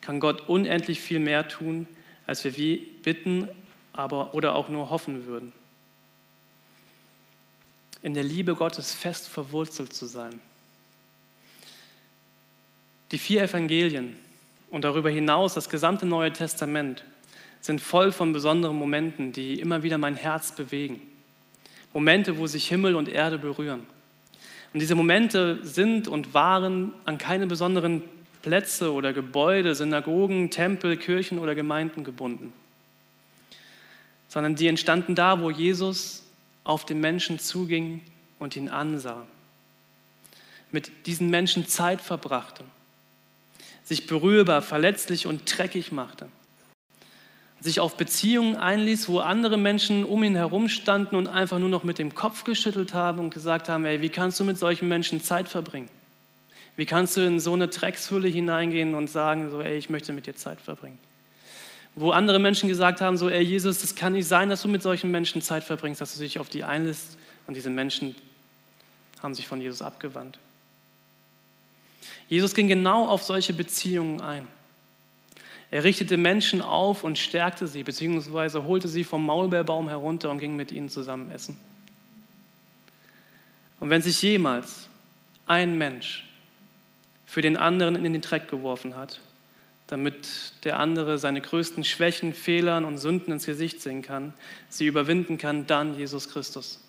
kann 0.00 0.20
Gott 0.20 0.48
unendlich 0.48 1.00
viel 1.00 1.18
mehr 1.18 1.48
tun, 1.48 1.86
als 2.26 2.44
wir 2.44 2.78
bitten 3.02 3.48
aber, 3.92 4.34
oder 4.34 4.54
auch 4.54 4.68
nur 4.68 4.90
hoffen 4.90 5.26
würden 5.26 5.52
in 8.04 8.12
der 8.12 8.22
Liebe 8.22 8.54
Gottes 8.54 8.92
fest 8.92 9.28
verwurzelt 9.28 9.94
zu 9.94 10.04
sein. 10.04 10.38
Die 13.10 13.18
vier 13.18 13.42
Evangelien 13.44 14.14
und 14.70 14.84
darüber 14.84 15.08
hinaus 15.08 15.54
das 15.54 15.70
gesamte 15.70 16.04
Neue 16.04 16.30
Testament 16.30 17.02
sind 17.62 17.80
voll 17.80 18.12
von 18.12 18.34
besonderen 18.34 18.76
Momenten, 18.76 19.32
die 19.32 19.58
immer 19.58 19.82
wieder 19.82 19.96
mein 19.96 20.16
Herz 20.16 20.54
bewegen. 20.54 21.00
Momente, 21.94 22.36
wo 22.36 22.46
sich 22.46 22.68
Himmel 22.68 22.94
und 22.94 23.08
Erde 23.08 23.38
berühren. 23.38 23.86
Und 24.74 24.80
diese 24.80 24.96
Momente 24.96 25.60
sind 25.62 26.08
und 26.08 26.34
waren 26.34 26.92
an 27.04 27.16
keine 27.16 27.46
besonderen 27.46 28.02
Plätze 28.42 28.92
oder 28.92 29.12
Gebäude, 29.12 29.74
Synagogen, 29.76 30.50
Tempel, 30.50 30.96
Kirchen 30.96 31.38
oder 31.38 31.54
Gemeinden 31.54 32.02
gebunden, 32.02 32.52
sondern 34.28 34.56
die 34.56 34.66
entstanden 34.66 35.14
da, 35.14 35.40
wo 35.40 35.48
Jesus 35.48 36.24
auf 36.64 36.84
den 36.84 37.00
Menschen 37.00 37.38
zuging 37.38 38.02
und 38.40 38.56
ihn 38.56 38.68
ansah, 38.68 39.24
mit 40.72 41.06
diesen 41.06 41.30
Menschen 41.30 41.68
Zeit 41.68 42.00
verbrachte, 42.00 42.64
sich 43.84 44.08
berührbar, 44.08 44.60
verletzlich 44.60 45.28
und 45.28 45.56
dreckig 45.56 45.92
machte, 45.92 46.26
sich 47.64 47.80
auf 47.80 47.96
Beziehungen 47.96 48.54
einließ, 48.54 49.08
wo 49.08 49.18
andere 49.18 49.56
Menschen 49.56 50.04
um 50.04 50.22
ihn 50.22 50.36
herum 50.36 50.68
standen 50.68 51.16
und 51.16 51.26
einfach 51.26 51.58
nur 51.58 51.68
noch 51.68 51.82
mit 51.82 51.98
dem 51.98 52.14
Kopf 52.14 52.44
geschüttelt 52.44 52.94
haben 52.94 53.18
und 53.18 53.34
gesagt 53.34 53.68
haben, 53.68 53.84
ey, 53.84 54.00
wie 54.02 54.10
kannst 54.10 54.38
du 54.38 54.44
mit 54.44 54.58
solchen 54.58 54.86
Menschen 54.86 55.20
Zeit 55.20 55.48
verbringen? 55.48 55.88
Wie 56.76 56.86
kannst 56.86 57.16
du 57.16 57.22
in 57.22 57.40
so 57.40 57.54
eine 57.54 57.66
Dreckshülle 57.68 58.28
hineingehen 58.28 58.94
und 58.94 59.08
sagen, 59.08 59.50
so, 59.50 59.60
ey, 59.60 59.76
ich 59.76 59.90
möchte 59.90 60.12
mit 60.12 60.26
dir 60.26 60.36
Zeit 60.36 60.60
verbringen? 60.60 60.98
wo 61.96 62.10
andere 62.10 62.38
Menschen 62.38 62.68
gesagt 62.68 63.00
haben, 63.00 63.16
so, 63.16 63.28
ey 63.28 63.42
Jesus, 63.42 63.80
das 63.80 63.94
kann 63.94 64.14
nicht 64.14 64.26
sein, 64.26 64.48
dass 64.48 64.62
du 64.62 64.68
mit 64.68 64.82
solchen 64.82 65.10
Menschen 65.10 65.42
Zeit 65.42 65.62
verbringst, 65.64 66.00
dass 66.00 66.14
du 66.14 66.20
dich 66.20 66.38
auf 66.38 66.48
die 66.48 66.64
einlässt 66.64 67.16
und 67.46 67.54
diese 67.54 67.70
Menschen 67.70 68.16
haben 69.22 69.34
sich 69.34 69.46
von 69.46 69.60
Jesus 69.60 69.80
abgewandt. 69.80 70.38
Jesus 72.28 72.54
ging 72.54 72.68
genau 72.68 73.06
auf 73.06 73.22
solche 73.22 73.52
Beziehungen 73.52 74.20
ein. 74.20 74.48
Er 75.74 75.82
richtete 75.82 76.16
Menschen 76.16 76.62
auf 76.62 77.02
und 77.02 77.18
stärkte 77.18 77.66
sie, 77.66 77.82
beziehungsweise 77.82 78.62
holte 78.62 78.86
sie 78.86 79.02
vom 79.02 79.26
Maulbeerbaum 79.26 79.88
herunter 79.88 80.30
und 80.30 80.38
ging 80.38 80.54
mit 80.54 80.70
ihnen 80.70 80.88
zusammen 80.88 81.32
essen. 81.32 81.56
Und 83.80 83.90
wenn 83.90 84.00
sich 84.00 84.22
jemals 84.22 84.88
ein 85.48 85.76
Mensch 85.76 86.28
für 87.26 87.42
den 87.42 87.56
anderen 87.56 87.96
in 87.96 88.12
den 88.12 88.22
Dreck 88.22 88.46
geworfen 88.46 88.94
hat, 88.94 89.18
damit 89.88 90.52
der 90.62 90.78
andere 90.78 91.18
seine 91.18 91.40
größten 91.40 91.82
Schwächen, 91.82 92.34
Fehlern 92.34 92.84
und 92.84 92.98
Sünden 92.98 93.32
ins 93.32 93.44
Gesicht 93.44 93.82
sehen 93.82 94.02
kann, 94.02 94.32
sie 94.68 94.86
überwinden 94.86 95.38
kann, 95.38 95.66
dann 95.66 95.98
Jesus 95.98 96.28
Christus. 96.28 96.84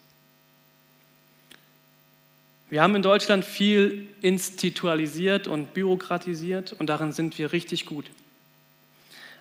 Wir 2.69 2.84
haben 2.84 2.93
in 2.93 3.02
Deutschland 3.02 3.45
viel 3.45 4.10
institualisiert 4.21 5.48
und 5.48 5.74
bürokratisiert 5.74 6.74
und 6.74 6.86
darin 6.86 7.13
sind 7.13 7.39
wir 7.39 7.52
richtig 7.52 7.88
gut. 7.88 8.06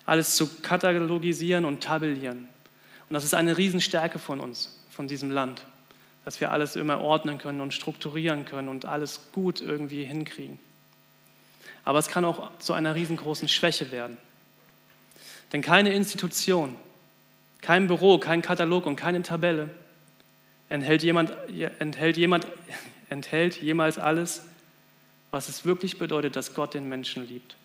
Alles 0.05 0.35
zu 0.35 0.47
katalogisieren 0.61 1.65
und 1.65 1.83
tabellieren. 1.83 2.47
Und 3.09 3.13
das 3.13 3.23
ist 3.23 3.33
eine 3.33 3.57
Riesenstärke 3.57 4.19
von 4.19 4.39
uns, 4.39 4.77
von 4.89 5.07
diesem 5.07 5.31
Land, 5.31 5.65
dass 6.25 6.41
wir 6.41 6.51
alles 6.51 6.75
immer 6.75 7.01
ordnen 7.01 7.37
können 7.37 7.61
und 7.61 7.73
strukturieren 7.73 8.45
können 8.45 8.69
und 8.69 8.85
alles 8.85 9.21
gut 9.31 9.61
irgendwie 9.61 10.03
hinkriegen. 10.03 10.59
Aber 11.83 11.99
es 11.99 12.07
kann 12.07 12.25
auch 12.25 12.51
zu 12.59 12.73
einer 12.73 12.95
riesengroßen 12.95 13.47
Schwäche 13.47 13.91
werden. 13.91 14.17
Denn 15.53 15.61
keine 15.61 15.93
Institution, 15.93 16.75
kein 17.61 17.87
Büro, 17.87 18.17
kein 18.17 18.41
Katalog 18.41 18.85
und 18.85 18.95
keine 18.95 19.21
Tabelle 19.21 19.69
enthält 20.69 21.03
jemand, 21.03 21.31
enthält 21.79 22.17
jemand 22.17 22.47
enthält 23.09 23.61
jemals 23.61 23.97
alles, 23.97 24.43
was 25.31 25.49
es 25.49 25.65
wirklich 25.65 25.99
bedeutet, 25.99 26.35
dass 26.35 26.53
Gott 26.53 26.73
den 26.73 26.89
Menschen 26.89 27.27
liebt. 27.27 27.55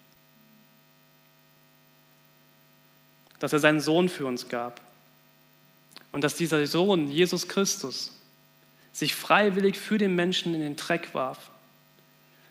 Dass 3.41 3.53
er 3.53 3.59
seinen 3.59 3.81
Sohn 3.81 4.09
für 4.09 4.27
uns 4.27 4.49
gab. 4.49 4.81
Und 6.13 6.23
dass 6.23 6.37
dieser 6.37 6.65
Sohn, 6.67 7.11
Jesus 7.11 7.49
Christus, 7.49 8.13
sich 8.93 9.15
freiwillig 9.15 9.79
für 9.79 9.99
den 9.99 10.15
Menschen 10.15 10.55
in 10.55 10.61
den 10.61 10.77
Dreck 10.77 11.15
warf, 11.15 11.51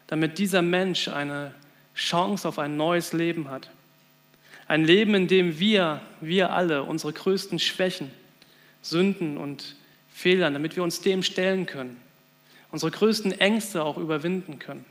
damit 0.08 0.38
dieser 0.38 0.62
Mensch 0.62 1.08
eine 1.08 1.54
Chance 1.95 2.47
auf 2.47 2.60
ein 2.60 2.75
neues 2.75 3.13
Leben 3.13 3.49
hat. 3.49 3.69
Ein 4.67 4.84
Leben, 4.84 5.15
in 5.15 5.28
dem 5.28 5.60
wir, 5.60 6.02
wir 6.21 6.52
alle, 6.52 6.84
unsere 6.84 7.13
größten 7.13 7.60
Schwächen, 7.60 8.12
Sünden 8.82 9.38
und 9.38 9.75
Fehlern, 10.13 10.54
damit 10.54 10.75
wir 10.75 10.84
uns 10.84 11.02
dem 11.02 11.23
stellen 11.23 11.65
können 11.65 11.97
unsere 12.71 12.91
größten 12.91 13.39
Ängste 13.39 13.84
auch 13.84 13.97
überwinden 13.97 14.60
können 14.60 14.86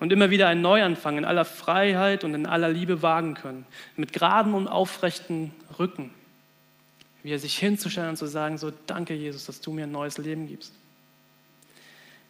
und 0.00 0.12
immer 0.12 0.30
wieder 0.30 0.48
einen 0.48 0.62
Neuanfang 0.62 1.18
in 1.18 1.24
aller 1.24 1.44
Freiheit 1.44 2.24
und 2.24 2.34
in 2.34 2.46
aller 2.46 2.68
Liebe 2.68 3.02
wagen 3.02 3.34
können, 3.34 3.66
mit 3.96 4.12
geraden 4.12 4.54
und 4.54 4.68
aufrechten 4.68 5.52
Rücken, 5.78 6.10
wie 7.22 7.32
er 7.32 7.38
sich 7.38 7.58
hinzustellen 7.58 8.10
und 8.10 8.16
zu 8.16 8.26
sagen, 8.26 8.58
so 8.58 8.72
danke 8.86 9.14
Jesus, 9.14 9.46
dass 9.46 9.60
du 9.60 9.72
mir 9.72 9.84
ein 9.84 9.92
neues 9.92 10.18
Leben 10.18 10.48
gibst. 10.48 10.72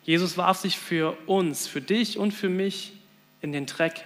Jesus 0.05 0.37
warf 0.37 0.59
sich 0.59 0.79
für 0.79 1.17
uns, 1.27 1.67
für 1.67 1.81
dich 1.81 2.19
und 2.19 2.33
für 2.33 2.51
mich 2.51 2.93
in 3.41 3.53
den 3.53 3.67
Dreck. 3.67 4.05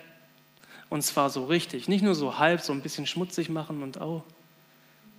Und 0.88 1.02
zwar 1.02 1.28
so 1.28 1.44
richtig, 1.44 1.88
nicht 1.88 2.02
nur 2.02 2.14
so 2.14 2.38
halb, 2.38 2.60
so 2.60 2.72
ein 2.72 2.82
bisschen 2.82 3.06
schmutzig 3.06 3.50
machen 3.50 3.82
und 3.82 4.00
oh, 4.00 4.22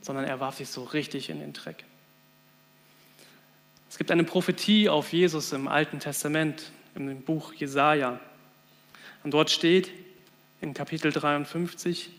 sondern 0.01 0.25
er 0.25 0.39
warf 0.39 0.57
sich 0.57 0.69
so 0.69 0.83
richtig 0.83 1.29
in 1.29 1.39
den 1.39 1.53
Dreck. 1.53 1.83
Es 3.89 3.97
gibt 3.97 4.11
eine 4.11 4.23
Prophetie 4.23 4.87
auf 4.87 5.11
Jesus 5.11 5.51
im 5.51 5.67
Alten 5.67 5.99
Testament, 5.99 6.71
im 6.95 7.21
Buch 7.21 7.53
Jesaja. 7.53 8.19
Und 9.23 9.33
dort 9.33 9.49
steht 9.49 9.91
in 10.61 10.73
Kapitel 10.73 11.11
53 11.11 12.09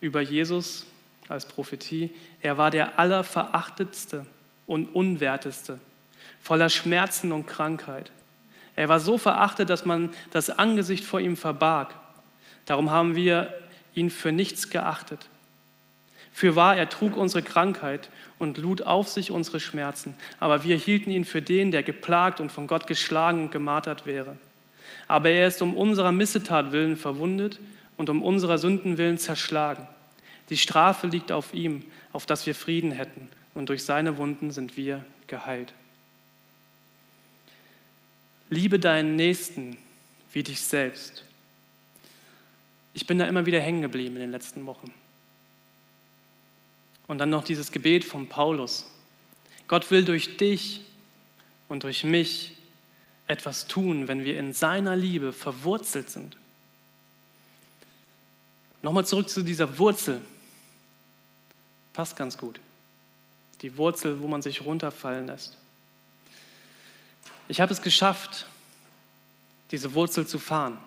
über 0.00 0.20
Jesus 0.20 0.86
als 1.28 1.46
Prophetie, 1.46 2.10
er 2.40 2.58
war 2.58 2.70
der 2.70 2.98
allerverachtetste 2.98 4.26
und 4.66 4.94
unwerteste, 4.94 5.80
voller 6.40 6.68
Schmerzen 6.68 7.32
und 7.32 7.46
Krankheit. 7.46 8.10
Er 8.76 8.88
war 8.88 9.00
so 9.00 9.18
verachtet, 9.18 9.70
dass 9.70 9.84
man 9.84 10.10
das 10.30 10.50
Angesicht 10.50 11.04
vor 11.04 11.18
ihm 11.20 11.36
verbarg. 11.36 11.94
Darum 12.66 12.90
haben 12.90 13.16
wir 13.16 13.52
ihn 13.94 14.10
für 14.10 14.32
nichts 14.32 14.70
geachtet. 14.70 15.28
Für 16.32 16.54
wahr, 16.54 16.76
er 16.76 16.90
trug 16.90 17.16
unsere 17.16 17.42
Krankheit 17.42 18.10
und 18.38 18.58
lud 18.58 18.82
auf 18.82 19.08
sich 19.08 19.30
unsere 19.30 19.58
Schmerzen. 19.58 20.14
Aber 20.38 20.64
wir 20.64 20.76
hielten 20.76 21.10
ihn 21.10 21.24
für 21.24 21.40
den, 21.40 21.70
der 21.70 21.82
geplagt 21.82 22.40
und 22.40 22.52
von 22.52 22.66
Gott 22.66 22.86
geschlagen 22.86 23.44
und 23.44 23.50
gemartert 23.50 24.04
wäre. 24.04 24.36
Aber 25.08 25.30
er 25.30 25.48
ist 25.48 25.62
um 25.62 25.76
unserer 25.76 26.12
Missetat 26.12 26.72
willen 26.72 26.96
verwundet 26.96 27.60
und 27.96 28.10
um 28.10 28.22
unserer 28.22 28.58
Sünden 28.58 28.98
willen 28.98 29.18
zerschlagen. 29.18 29.86
Die 30.50 30.56
Strafe 30.56 31.06
liegt 31.06 31.32
auf 31.32 31.54
ihm, 31.54 31.84
auf 32.12 32.26
dass 32.26 32.46
wir 32.46 32.54
Frieden 32.54 32.92
hätten. 32.92 33.28
Und 33.54 33.68
durch 33.68 33.84
seine 33.84 34.18
Wunden 34.18 34.50
sind 34.50 34.76
wir 34.76 35.04
geheilt. 35.26 35.72
Liebe 38.48 38.78
deinen 38.78 39.16
Nächsten 39.16 39.76
wie 40.32 40.42
dich 40.42 40.60
selbst. 40.60 41.24
Ich 42.94 43.06
bin 43.06 43.18
da 43.18 43.26
immer 43.26 43.46
wieder 43.46 43.60
hängen 43.60 43.82
geblieben 43.82 44.16
in 44.16 44.22
den 44.22 44.30
letzten 44.30 44.66
Wochen. 44.66 44.92
Und 47.06 47.18
dann 47.18 47.30
noch 47.30 47.44
dieses 47.44 47.72
Gebet 47.72 48.04
von 48.04 48.28
Paulus. 48.28 48.90
Gott 49.68 49.90
will 49.90 50.04
durch 50.04 50.36
dich 50.36 50.82
und 51.68 51.82
durch 51.82 52.04
mich 52.04 52.55
etwas 53.26 53.66
tun, 53.66 54.08
wenn 54.08 54.24
wir 54.24 54.38
in 54.38 54.52
seiner 54.52 54.96
Liebe 54.96 55.32
verwurzelt 55.32 56.10
sind. 56.10 56.36
Nochmal 58.82 59.06
zurück 59.06 59.28
zu 59.28 59.42
dieser 59.42 59.78
Wurzel. 59.78 60.20
Passt 61.92 62.16
ganz 62.16 62.38
gut. 62.38 62.60
Die 63.62 63.76
Wurzel, 63.76 64.20
wo 64.20 64.28
man 64.28 64.42
sich 64.42 64.64
runterfallen 64.64 65.26
lässt. 65.26 65.56
Ich 67.48 67.60
habe 67.60 67.72
es 67.72 67.82
geschafft, 67.82 68.46
diese 69.70 69.94
Wurzel 69.94 70.26
zu 70.26 70.38
fahren. 70.38 70.78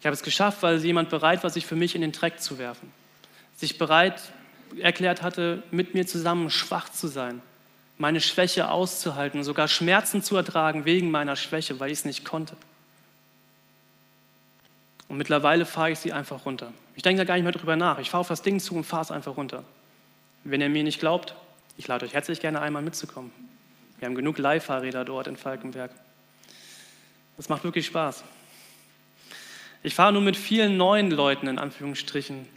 Ich 0.00 0.06
habe 0.06 0.14
es 0.14 0.22
geschafft, 0.22 0.62
weil 0.62 0.84
jemand 0.84 1.10
bereit 1.10 1.42
war, 1.42 1.50
sich 1.50 1.66
für 1.66 1.76
mich 1.76 1.94
in 1.94 2.00
den 2.00 2.12
Dreck 2.12 2.40
zu 2.40 2.58
werfen. 2.58 2.92
Sich 3.56 3.78
bereit 3.78 4.20
erklärt 4.78 5.22
hatte, 5.22 5.62
mit 5.70 5.94
mir 5.94 6.06
zusammen 6.06 6.50
schwach 6.50 6.90
zu 6.90 7.08
sein, 7.08 7.42
meine 8.00 8.22
Schwäche 8.22 8.70
auszuhalten, 8.70 9.44
sogar 9.44 9.68
Schmerzen 9.68 10.22
zu 10.22 10.34
ertragen 10.34 10.86
wegen 10.86 11.10
meiner 11.10 11.36
Schwäche, 11.36 11.78
weil 11.80 11.90
ich 11.90 11.98
es 11.98 12.04
nicht 12.06 12.24
konnte. 12.24 12.56
Und 15.08 15.18
mittlerweile 15.18 15.66
fahre 15.66 15.90
ich 15.90 15.98
sie 15.98 16.10
einfach 16.10 16.46
runter. 16.46 16.72
Ich 16.96 17.02
denke 17.02 17.18
da 17.18 17.24
gar 17.24 17.34
nicht 17.34 17.42
mehr 17.42 17.52
drüber 17.52 17.76
nach. 17.76 17.98
Ich 17.98 18.08
fahre 18.08 18.22
auf 18.22 18.28
das 18.28 18.40
Ding 18.40 18.58
zu 18.58 18.74
und 18.74 18.84
fahre 18.84 19.02
es 19.02 19.10
einfach 19.10 19.36
runter. 19.36 19.64
Wenn 20.44 20.62
ihr 20.62 20.70
mir 20.70 20.82
nicht 20.82 20.98
glaubt, 20.98 21.34
ich 21.76 21.88
lade 21.88 22.06
euch 22.06 22.14
herzlich 22.14 22.40
gerne 22.40 22.62
einmal 22.62 22.80
mitzukommen. 22.80 23.32
Wir 23.98 24.06
haben 24.06 24.14
genug 24.14 24.38
Leihfahrräder 24.38 25.04
dort 25.04 25.26
in 25.26 25.36
Falkenberg. 25.36 25.90
Das 27.36 27.50
macht 27.50 27.64
wirklich 27.64 27.84
Spaß. 27.84 28.24
Ich 29.82 29.94
fahre 29.94 30.14
nur 30.14 30.22
mit 30.22 30.38
vielen 30.38 30.78
neuen 30.78 31.10
Leuten 31.10 31.48
in 31.48 31.58
Anführungsstrichen 31.58 32.48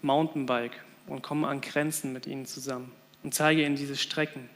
Mountainbike 0.00 0.82
und 1.08 1.20
komme 1.20 1.46
an 1.46 1.60
Grenzen 1.60 2.14
mit 2.14 2.26
ihnen 2.26 2.46
zusammen 2.46 2.90
und 3.24 3.34
zeige 3.34 3.64
ihnen 3.64 3.74
diese 3.74 3.96
Strecken. 3.96 4.48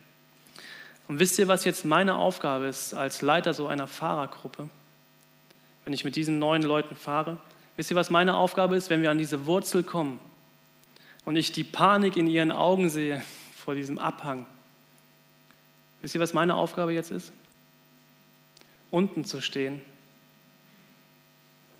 Und 1.08 1.18
wisst 1.18 1.38
ihr, 1.38 1.48
was 1.48 1.64
jetzt 1.64 1.84
meine 1.86 2.16
Aufgabe 2.16 2.66
ist 2.66 2.94
als 2.94 3.22
Leiter 3.22 3.54
so 3.54 3.66
einer 3.66 3.86
Fahrergruppe, 3.86 4.68
wenn 5.84 5.94
ich 5.94 6.04
mit 6.04 6.14
diesen 6.14 6.38
neuen 6.38 6.62
Leuten 6.62 6.94
fahre? 6.94 7.38
Wisst 7.76 7.90
ihr, 7.90 7.96
was 7.96 8.10
meine 8.10 8.36
Aufgabe 8.36 8.76
ist, 8.76 8.90
wenn 8.90 9.02
wir 9.02 9.10
an 9.10 9.18
diese 9.18 9.46
Wurzel 9.46 9.82
kommen 9.82 10.20
und 11.24 11.36
ich 11.36 11.50
die 11.50 11.64
Panik 11.64 12.16
in 12.16 12.26
ihren 12.26 12.52
Augen 12.52 12.90
sehe 12.90 13.22
vor 13.56 13.74
diesem 13.74 13.98
Abhang? 13.98 14.46
Wisst 16.02 16.14
ihr, 16.14 16.20
was 16.20 16.34
meine 16.34 16.54
Aufgabe 16.54 16.92
jetzt 16.92 17.10
ist? 17.10 17.32
Unten 18.90 19.24
zu 19.24 19.40
stehen, 19.40 19.80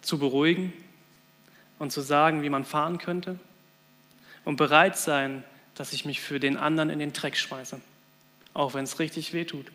zu 0.01 0.19
beruhigen 0.19 0.73
und 1.79 1.93
zu 1.93 2.01
sagen, 2.01 2.43
wie 2.43 2.51
man 2.51 2.65
fahren 2.65 2.99
könnte 2.99 3.39
und 4.45 4.57
bereit 4.57 4.97
sein, 4.97 5.45
dass 5.79 5.93
ich 5.93 6.05
mich 6.05 6.21
für 6.21 6.41
den 6.41 6.57
anderen 6.57 6.91
in 6.91 6.99
den 6.99 7.13
Dreck 7.13 7.37
schmeiße, 7.37 7.81
auch 8.53 8.75
wenn 8.75 8.83
es 8.83 8.99
richtig 8.99 9.33
weh 9.33 9.45
tut. 9.45 9.67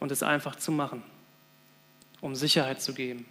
Und 0.00 0.10
es 0.10 0.22
einfach 0.22 0.56
zu 0.56 0.72
machen, 0.72 1.02
um 2.20 2.34
Sicherheit 2.34 2.82
zu 2.82 2.92
geben, 2.92 3.26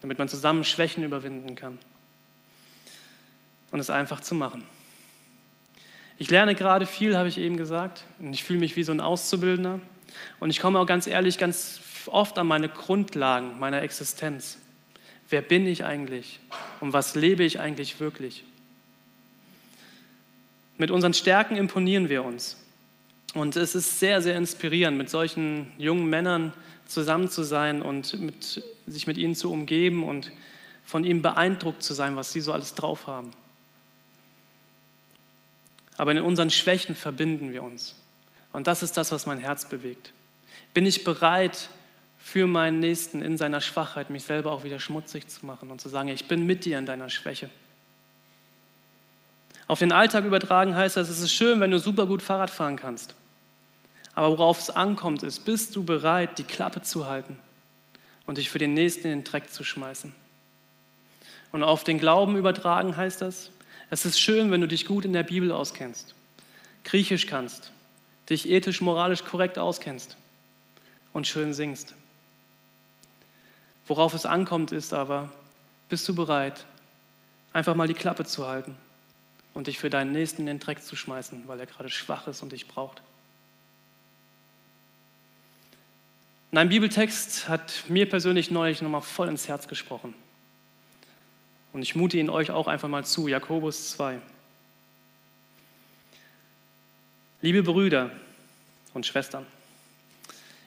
damit 0.00 0.18
man 0.18 0.28
zusammen 0.28 0.64
Schwächen 0.64 1.04
überwinden 1.04 1.54
kann. 1.54 1.78
Und 3.70 3.78
es 3.78 3.90
einfach 3.90 4.20
zu 4.20 4.34
machen. 4.34 4.64
Ich 6.18 6.28
lerne 6.28 6.56
gerade 6.56 6.86
viel, 6.86 7.16
habe 7.16 7.28
ich 7.28 7.38
eben 7.38 7.56
gesagt, 7.56 8.04
und 8.18 8.32
ich 8.32 8.42
fühle 8.42 8.58
mich 8.58 8.74
wie 8.74 8.82
so 8.82 8.90
ein 8.90 9.00
Auszubildender. 9.00 9.80
Und 10.40 10.50
ich 10.50 10.58
komme 10.58 10.80
auch 10.80 10.86
ganz 10.86 11.06
ehrlich 11.06 11.38
ganz 11.38 11.80
oft 12.06 12.38
an 12.38 12.48
meine 12.48 12.68
Grundlagen 12.68 13.58
meiner 13.60 13.82
Existenz. 13.82 14.58
Wer 15.28 15.42
bin 15.42 15.66
ich 15.68 15.84
eigentlich? 15.84 16.40
Und 16.80 16.92
was 16.92 17.14
lebe 17.14 17.44
ich 17.44 17.60
eigentlich 17.60 18.00
wirklich? 18.00 18.44
Mit 20.80 20.90
unseren 20.90 21.12
Stärken 21.12 21.56
imponieren 21.56 22.08
wir 22.08 22.24
uns. 22.24 22.56
Und 23.34 23.54
es 23.54 23.74
ist 23.74 24.00
sehr, 24.00 24.22
sehr 24.22 24.34
inspirierend, 24.38 24.96
mit 24.96 25.10
solchen 25.10 25.70
jungen 25.76 26.06
Männern 26.08 26.54
zusammen 26.86 27.28
zu 27.28 27.42
sein 27.42 27.82
und 27.82 28.18
mit, 28.18 28.64
sich 28.86 29.06
mit 29.06 29.18
ihnen 29.18 29.34
zu 29.34 29.52
umgeben 29.52 30.02
und 30.02 30.32
von 30.82 31.04
ihnen 31.04 31.20
beeindruckt 31.20 31.82
zu 31.82 31.92
sein, 31.92 32.16
was 32.16 32.32
sie 32.32 32.40
so 32.40 32.54
alles 32.54 32.74
drauf 32.74 33.06
haben. 33.06 33.32
Aber 35.98 36.12
in 36.12 36.22
unseren 36.22 36.48
Schwächen 36.48 36.94
verbinden 36.94 37.52
wir 37.52 37.62
uns. 37.62 37.94
Und 38.54 38.66
das 38.66 38.82
ist 38.82 38.96
das, 38.96 39.12
was 39.12 39.26
mein 39.26 39.38
Herz 39.38 39.68
bewegt. 39.68 40.14
Bin 40.72 40.86
ich 40.86 41.04
bereit, 41.04 41.68
für 42.16 42.46
meinen 42.46 42.80
Nächsten 42.80 43.20
in 43.20 43.36
seiner 43.36 43.60
Schwachheit 43.60 44.08
mich 44.08 44.24
selber 44.24 44.50
auch 44.50 44.64
wieder 44.64 44.80
schmutzig 44.80 45.28
zu 45.28 45.44
machen 45.44 45.70
und 45.70 45.82
zu 45.82 45.90
sagen, 45.90 46.08
ich 46.08 46.26
bin 46.26 46.46
mit 46.46 46.64
dir 46.64 46.78
in 46.78 46.86
deiner 46.86 47.10
Schwäche. 47.10 47.50
Auf 49.70 49.78
den 49.78 49.92
Alltag 49.92 50.24
übertragen 50.24 50.74
heißt 50.74 50.96
das, 50.96 51.08
es 51.08 51.20
ist 51.20 51.32
schön, 51.32 51.60
wenn 51.60 51.70
du 51.70 51.78
super 51.78 52.06
gut 52.06 52.22
Fahrrad 52.22 52.50
fahren 52.50 52.74
kannst. 52.74 53.14
Aber 54.14 54.36
worauf 54.36 54.58
es 54.58 54.68
ankommt, 54.68 55.22
ist, 55.22 55.44
bist 55.44 55.76
du 55.76 55.84
bereit, 55.84 56.38
die 56.38 56.42
Klappe 56.42 56.82
zu 56.82 57.06
halten 57.06 57.38
und 58.26 58.38
dich 58.38 58.50
für 58.50 58.58
den 58.58 58.74
Nächsten 58.74 59.06
in 59.06 59.20
den 59.20 59.24
Dreck 59.24 59.52
zu 59.52 59.62
schmeißen? 59.62 60.12
Und 61.52 61.62
auf 61.62 61.84
den 61.84 62.00
Glauben 62.00 62.36
übertragen 62.36 62.96
heißt 62.96 63.22
das, 63.22 63.52
es 63.90 64.04
ist 64.04 64.18
schön, 64.18 64.50
wenn 64.50 64.60
du 64.60 64.66
dich 64.66 64.86
gut 64.86 65.04
in 65.04 65.12
der 65.12 65.22
Bibel 65.22 65.52
auskennst, 65.52 66.16
Griechisch 66.82 67.28
kannst, 67.28 67.70
dich 68.28 68.48
ethisch, 68.50 68.80
moralisch 68.80 69.24
korrekt 69.24 69.56
auskennst 69.56 70.16
und 71.12 71.28
schön 71.28 71.54
singst. 71.54 71.94
Worauf 73.86 74.14
es 74.14 74.26
ankommt, 74.26 74.72
ist 74.72 74.92
aber, 74.92 75.30
bist 75.88 76.08
du 76.08 76.14
bereit, 76.16 76.66
einfach 77.52 77.76
mal 77.76 77.86
die 77.86 77.94
Klappe 77.94 78.24
zu 78.24 78.48
halten 78.48 78.74
und 79.60 79.66
dich 79.66 79.78
für 79.78 79.90
deinen 79.90 80.12
Nächsten 80.12 80.40
in 80.40 80.46
den 80.46 80.58
Dreck 80.58 80.82
zu 80.82 80.96
schmeißen, 80.96 81.46
weil 81.46 81.60
er 81.60 81.66
gerade 81.66 81.90
schwach 81.90 82.26
ist 82.26 82.42
und 82.42 82.52
dich 82.52 82.66
braucht? 82.66 83.02
Und 86.50 86.56
ein 86.56 86.70
Bibeltext 86.70 87.46
hat 87.46 87.84
mir 87.86 88.08
persönlich 88.08 88.50
neulich 88.50 88.80
nochmal 88.80 89.02
voll 89.02 89.28
ins 89.28 89.48
Herz 89.48 89.68
gesprochen. 89.68 90.14
Und 91.74 91.82
ich 91.82 91.94
mute 91.94 92.16
ihn 92.16 92.30
euch 92.30 92.50
auch 92.50 92.68
einfach 92.68 92.88
mal 92.88 93.04
zu, 93.04 93.28
Jakobus 93.28 93.90
2. 93.90 94.22
Liebe 97.42 97.62
Brüder 97.62 98.10
und 98.94 99.04
Schwestern, 99.04 99.44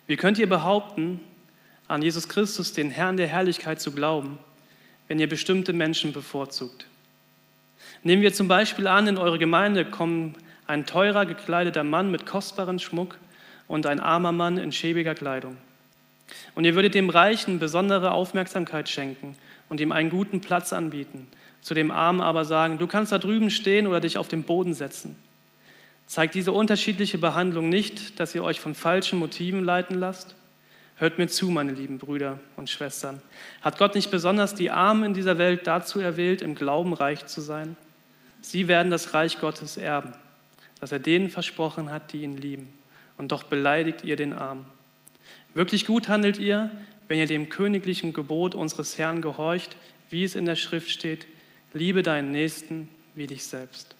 wie 0.06 0.17
könnt 0.17 0.38
ihr 0.38 0.47
behaupten, 0.47 1.19
an 1.88 2.03
Jesus 2.03 2.29
Christus, 2.29 2.73
den 2.73 2.91
Herrn 2.91 3.17
der 3.17 3.27
Herrlichkeit, 3.27 3.82
zu 3.82 3.91
glauben, 3.91 4.38
wenn 5.08 5.17
ihr 5.17 5.27
bestimmte 5.27 5.73
Menschen 5.73 6.13
bevorzugt? 6.13 6.86
Nehmen 8.03 8.21
wir 8.21 8.33
zum 8.33 8.47
Beispiel 8.47 8.87
an, 8.87 9.07
in 9.07 9.17
eure 9.17 9.39
Gemeinde 9.39 9.85
kommen 9.85 10.35
ein 10.67 10.85
teurer 10.85 11.25
gekleideter 11.25 11.83
Mann 11.83 12.11
mit 12.11 12.25
kostbarem 12.25 12.79
Schmuck 12.79 13.17
und 13.67 13.85
ein 13.85 13.99
armer 13.99 14.31
Mann 14.31 14.57
in 14.57 14.71
schäbiger 14.71 15.15
Kleidung. 15.15 15.57
Und 16.55 16.65
ihr 16.65 16.75
würdet 16.75 16.95
dem 16.95 17.09
Reichen 17.09 17.59
besondere 17.59 18.11
Aufmerksamkeit 18.11 18.89
schenken 18.89 19.35
und 19.69 19.79
ihm 19.79 19.91
einen 19.91 20.09
guten 20.09 20.41
Platz 20.41 20.73
anbieten, 20.73 21.27
zu 21.61 21.73
dem 21.73 21.91
Armen 21.91 22.21
aber 22.21 22.45
sagen, 22.45 22.77
du 22.77 22.87
kannst 22.87 23.11
da 23.11 23.17
drüben 23.17 23.49
stehen 23.49 23.87
oder 23.87 23.99
dich 23.99 24.17
auf 24.17 24.27
den 24.27 24.43
Boden 24.43 24.73
setzen. 24.73 25.15
Zeigt 26.05 26.35
diese 26.35 26.51
unterschiedliche 26.51 27.17
Behandlung 27.17 27.69
nicht, 27.69 28.19
dass 28.19 28.35
ihr 28.35 28.43
euch 28.43 28.59
von 28.59 28.75
falschen 28.75 29.19
Motiven 29.19 29.63
leiten 29.63 29.97
lasst? 29.97 30.35
Hört 30.97 31.17
mir 31.17 31.27
zu, 31.27 31.49
meine 31.49 31.71
lieben 31.71 31.97
Brüder 31.97 32.39
und 32.56 32.69
Schwestern. 32.69 33.21
Hat 33.62 33.77
Gott 33.77 33.95
nicht 33.95 34.12
besonders 34.12 34.53
die 34.56 34.69
Armen 34.69 35.03
in 35.03 35.13
dieser 35.13 35.38
Welt 35.38 35.65
dazu 35.65 35.99
erwählt, 35.99 36.41
im 36.41 36.56
Glauben 36.56 36.93
reich 36.93 37.25
zu 37.25 37.41
sein? 37.41 37.75
Sie 38.41 38.67
werden 38.67 38.91
das 38.91 39.13
Reich 39.13 39.39
Gottes 39.39 39.77
erben, 39.77 40.13
das 40.79 40.91
er 40.91 40.99
denen 40.99 41.29
versprochen 41.29 41.91
hat, 41.91 42.13
die 42.13 42.23
ihn 42.23 42.38
lieben. 42.38 42.71
Und 43.17 43.32
doch 43.32 43.43
beleidigt 43.43 44.03
ihr 44.03 44.15
den 44.15 44.34
Armen. 44.34 44.65
Wirklich 45.53 45.86
gut 45.86 46.10
handelt 46.10 46.38
ihr, 46.38 46.69
wenn 47.08 47.19
ihr 47.19 47.27
dem 47.27 47.49
königlichen 47.49 48.13
Gebot 48.13 48.56
unseres 48.56 48.97
Herrn 48.97 49.21
gehorcht, 49.21 49.75
wie 50.10 50.23
es 50.23 50.36
in 50.36 50.45
der 50.45 50.56
Schrift 50.56 50.89
steht, 50.89 51.25
liebe 51.73 52.03
deinen 52.03 52.32
Nächsten 52.32 52.89
wie 53.15 53.27
dich 53.27 53.45
selbst. 53.45 53.95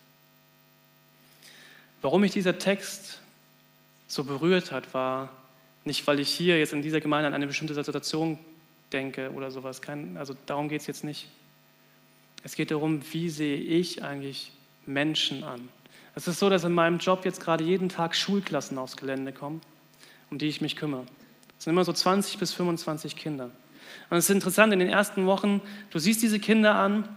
Warum 2.02 2.22
mich 2.22 2.32
dieser 2.32 2.58
Text 2.58 3.22
so 4.08 4.24
berührt 4.24 4.72
hat, 4.72 4.94
war 4.94 5.30
nicht, 5.86 6.06
weil 6.08 6.20
ich 6.20 6.30
hier 6.30 6.58
jetzt 6.60 6.74
in 6.74 6.82
dieser 6.82 7.02
Gemeinde 7.02 7.28
an 7.28 7.34
eine 7.34 7.48
bestimmte 7.48 7.74
Situation 7.74 8.38
denke 8.92 9.32
oder 9.32 9.52
sowas. 9.52 9.82
Kein, 9.82 10.18
also 10.18 10.36
darum 10.46 10.70
geht 10.70 10.82
es 10.82 10.88
jetzt 10.88 11.04
nicht. 11.04 11.28
Es 12.44 12.56
geht 12.56 12.72
darum, 12.72 13.02
wie 13.12 13.30
sehe 13.30 13.58
ich 13.58 14.04
eigentlich 14.04 14.52
Menschen 14.86 15.44
an. 15.44 15.70
Es 16.16 16.28
ist 16.28 16.40
so, 16.40 16.50
dass 16.50 16.64
in 16.64 16.74
meinem 16.74 17.00
Job 17.00 17.26
jetzt 17.26 17.42
gerade 17.42 17.64
jeden 17.64 17.90
Tag 17.90 18.16
Schulklassen 18.16 18.78
aufs 18.78 18.98
Gelände 18.98 19.32
kommen, 19.32 19.62
um 20.30 20.38
die 20.38 20.48
ich 20.48 20.62
mich 20.62 20.76
kümmere. 20.76 21.06
Es 21.58 21.64
sind 21.64 21.72
immer 21.72 21.86
so 21.86 21.94
20 21.94 22.38
bis 22.38 22.54
25 22.54 23.16
Kinder. 23.16 23.50
Und 24.10 24.18
es 24.18 24.26
ist 24.26 24.36
interessant, 24.36 24.74
in 24.74 24.80
den 24.80 24.90
ersten 24.90 25.26
Wochen, 25.26 25.62
du 25.90 26.00
siehst 26.00 26.22
diese 26.22 26.40
Kinder 26.40 26.76
an 26.76 27.08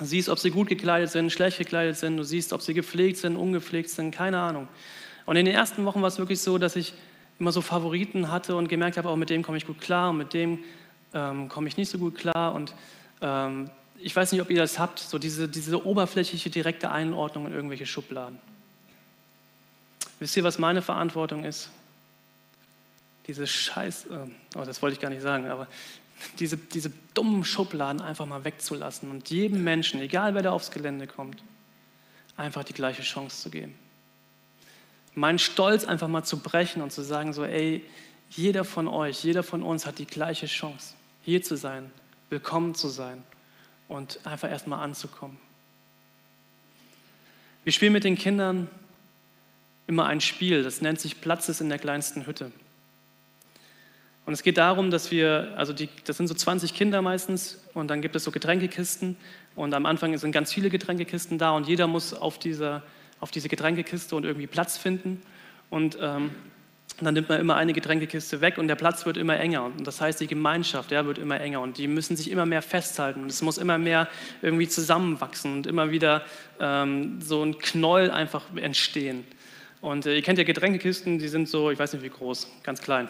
siehst, 0.00 0.28
ob 0.28 0.38
sie 0.38 0.50
gut 0.50 0.68
gekleidet 0.68 1.10
sind, 1.10 1.30
schlecht 1.30 1.58
gekleidet 1.58 1.96
sind. 1.96 2.16
Du 2.16 2.24
siehst, 2.24 2.52
ob 2.52 2.62
sie 2.62 2.74
gepflegt 2.74 3.18
sind, 3.18 3.36
ungepflegt 3.36 3.90
sind, 3.90 4.10
keine 4.12 4.40
Ahnung. 4.40 4.68
Und 5.26 5.36
in 5.36 5.46
den 5.46 5.54
ersten 5.54 5.84
Wochen 5.84 6.00
war 6.00 6.08
es 6.08 6.18
wirklich 6.18 6.40
so, 6.40 6.58
dass 6.58 6.76
ich 6.76 6.94
immer 7.42 7.50
so 7.50 7.60
Favoriten 7.60 8.30
hatte 8.30 8.54
und 8.54 8.68
gemerkt 8.68 8.96
habe, 8.96 9.08
auch 9.08 9.16
mit 9.16 9.28
dem 9.28 9.42
komme 9.42 9.58
ich 9.58 9.66
gut 9.66 9.80
klar 9.80 10.10
und 10.10 10.16
mit 10.16 10.32
dem 10.32 10.60
ähm, 11.12 11.48
komme 11.48 11.66
ich 11.66 11.76
nicht 11.76 11.90
so 11.90 11.98
gut 11.98 12.14
klar. 12.14 12.54
Und 12.54 12.72
ähm, 13.20 13.68
ich 13.98 14.14
weiß 14.14 14.30
nicht, 14.30 14.40
ob 14.40 14.48
ihr 14.48 14.58
das 14.58 14.78
habt, 14.78 15.00
so 15.00 15.18
diese, 15.18 15.48
diese 15.48 15.84
oberflächliche, 15.84 16.50
direkte 16.50 16.92
Einordnung 16.92 17.48
in 17.48 17.52
irgendwelche 17.52 17.84
Schubladen. 17.84 18.38
Wisst 20.20 20.36
ihr, 20.36 20.44
was 20.44 20.60
meine 20.60 20.82
Verantwortung 20.82 21.42
ist? 21.42 21.70
Diese 23.26 23.48
Scheiß, 23.48 24.06
äh, 24.06 24.18
oh, 24.56 24.62
das 24.64 24.80
wollte 24.80 24.94
ich 24.94 25.00
gar 25.00 25.10
nicht 25.10 25.22
sagen, 25.22 25.48
aber 25.48 25.66
diese, 26.38 26.56
diese 26.56 26.92
dummen 27.12 27.44
Schubladen 27.44 28.00
einfach 28.00 28.26
mal 28.26 28.44
wegzulassen 28.44 29.10
und 29.10 29.30
jedem 29.30 29.64
Menschen, 29.64 30.00
egal 30.00 30.36
wer 30.36 30.42
da 30.42 30.52
aufs 30.52 30.70
Gelände 30.70 31.08
kommt, 31.08 31.42
einfach 32.36 32.62
die 32.62 32.72
gleiche 32.72 33.02
Chance 33.02 33.42
zu 33.42 33.50
geben. 33.50 33.74
Meinen 35.14 35.38
Stolz 35.38 35.84
einfach 35.84 36.08
mal 36.08 36.24
zu 36.24 36.38
brechen 36.38 36.82
und 36.82 36.92
zu 36.92 37.02
sagen, 37.02 37.32
so, 37.32 37.44
ey, 37.44 37.84
jeder 38.30 38.64
von 38.64 38.88
euch, 38.88 39.24
jeder 39.24 39.42
von 39.42 39.62
uns 39.62 39.86
hat 39.86 39.98
die 39.98 40.06
gleiche 40.06 40.46
Chance, 40.46 40.94
hier 41.22 41.42
zu 41.42 41.56
sein, 41.56 41.90
willkommen 42.30 42.74
zu 42.74 42.88
sein 42.88 43.22
und 43.88 44.20
einfach 44.24 44.50
erstmal 44.50 44.82
anzukommen. 44.82 45.36
Wir 47.64 47.72
spielen 47.72 47.92
mit 47.92 48.04
den 48.04 48.16
Kindern 48.16 48.68
immer 49.86 50.06
ein 50.06 50.20
Spiel, 50.20 50.62
das 50.62 50.80
nennt 50.80 51.00
sich 51.00 51.20
Platz 51.20 51.48
ist 51.48 51.60
in 51.60 51.68
der 51.68 51.78
kleinsten 51.78 52.26
Hütte. 52.26 52.50
Und 54.24 54.32
es 54.32 54.42
geht 54.42 54.56
darum, 54.56 54.90
dass 54.90 55.10
wir, 55.10 55.52
also 55.56 55.72
die, 55.72 55.88
das 56.04 56.16
sind 56.16 56.28
so 56.28 56.34
20 56.34 56.74
Kinder 56.74 57.02
meistens 57.02 57.60
und 57.74 57.88
dann 57.88 58.00
gibt 58.00 58.14
es 58.14 58.24
so 58.24 58.30
Getränkekisten 58.30 59.16
und 59.56 59.74
am 59.74 59.84
Anfang 59.84 60.16
sind 60.16 60.32
ganz 60.32 60.52
viele 60.52 60.70
Getränkekisten 60.70 61.38
da 61.38 61.50
und 61.50 61.66
jeder 61.66 61.86
muss 61.86 62.14
auf, 62.14 62.38
dieser, 62.38 62.82
auf 63.22 63.30
diese 63.30 63.48
Getränkekiste 63.48 64.16
und 64.16 64.24
irgendwie 64.24 64.48
Platz 64.48 64.76
finden 64.76 65.22
und 65.70 65.96
ähm, 66.00 66.32
dann 67.00 67.14
nimmt 67.14 67.28
man 67.28 67.40
immer 67.40 67.54
eine 67.54 67.72
Getränkekiste 67.72 68.40
weg 68.40 68.58
und 68.58 68.66
der 68.66 68.74
Platz 68.74 69.06
wird 69.06 69.16
immer 69.16 69.38
enger 69.38 69.64
und 69.64 69.86
das 69.86 70.00
heißt, 70.00 70.20
die 70.20 70.26
Gemeinschaft 70.26 70.90
ja, 70.90 71.06
wird 71.06 71.18
immer 71.18 71.40
enger 71.40 71.60
und 71.60 71.78
die 71.78 71.86
müssen 71.86 72.16
sich 72.16 72.30
immer 72.32 72.46
mehr 72.46 72.62
festhalten 72.62 73.22
und 73.22 73.30
es 73.30 73.40
muss 73.40 73.58
immer 73.58 73.78
mehr 73.78 74.08
irgendwie 74.42 74.66
zusammenwachsen 74.66 75.54
und 75.54 75.66
immer 75.68 75.92
wieder 75.92 76.24
ähm, 76.58 77.20
so 77.20 77.44
ein 77.44 77.58
Knoll 77.58 78.10
einfach 78.10 78.44
entstehen. 78.56 79.24
Und 79.80 80.06
äh, 80.06 80.16
ihr 80.16 80.22
kennt 80.22 80.38
ja 80.38 80.44
Getränkekisten, 80.44 81.20
die 81.20 81.28
sind 81.28 81.48
so, 81.48 81.70
ich 81.70 81.78
weiß 81.78 81.92
nicht 81.92 82.02
wie 82.02 82.10
groß, 82.10 82.48
ganz 82.64 82.82
klein. 82.82 83.08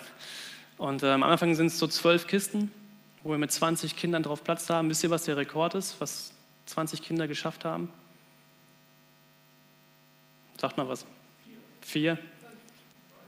Und 0.77 1.03
äh, 1.03 1.09
am 1.11 1.23
Anfang 1.23 1.55
sind 1.55 1.67
es 1.67 1.79
so 1.79 1.87
zwölf 1.87 2.27
Kisten, 2.27 2.71
wo 3.23 3.31
wir 3.31 3.39
mit 3.39 3.51
20 3.51 3.97
Kindern 3.97 4.23
drauf 4.23 4.45
Platz 4.45 4.69
haben. 4.69 4.91
Wisst 4.91 5.05
ihr, 5.05 5.11
was 5.11 5.25
der 5.25 5.39
Rekord 5.39 5.75
ist, 5.75 5.97
was 6.01 6.33
20 6.67 7.03
Kinder 7.03 7.27
geschafft 7.27 7.65
haben? 7.65 7.89
Sagt 10.63 10.77
mal 10.77 10.89
was. 10.89 11.05
Vier, 11.81 12.19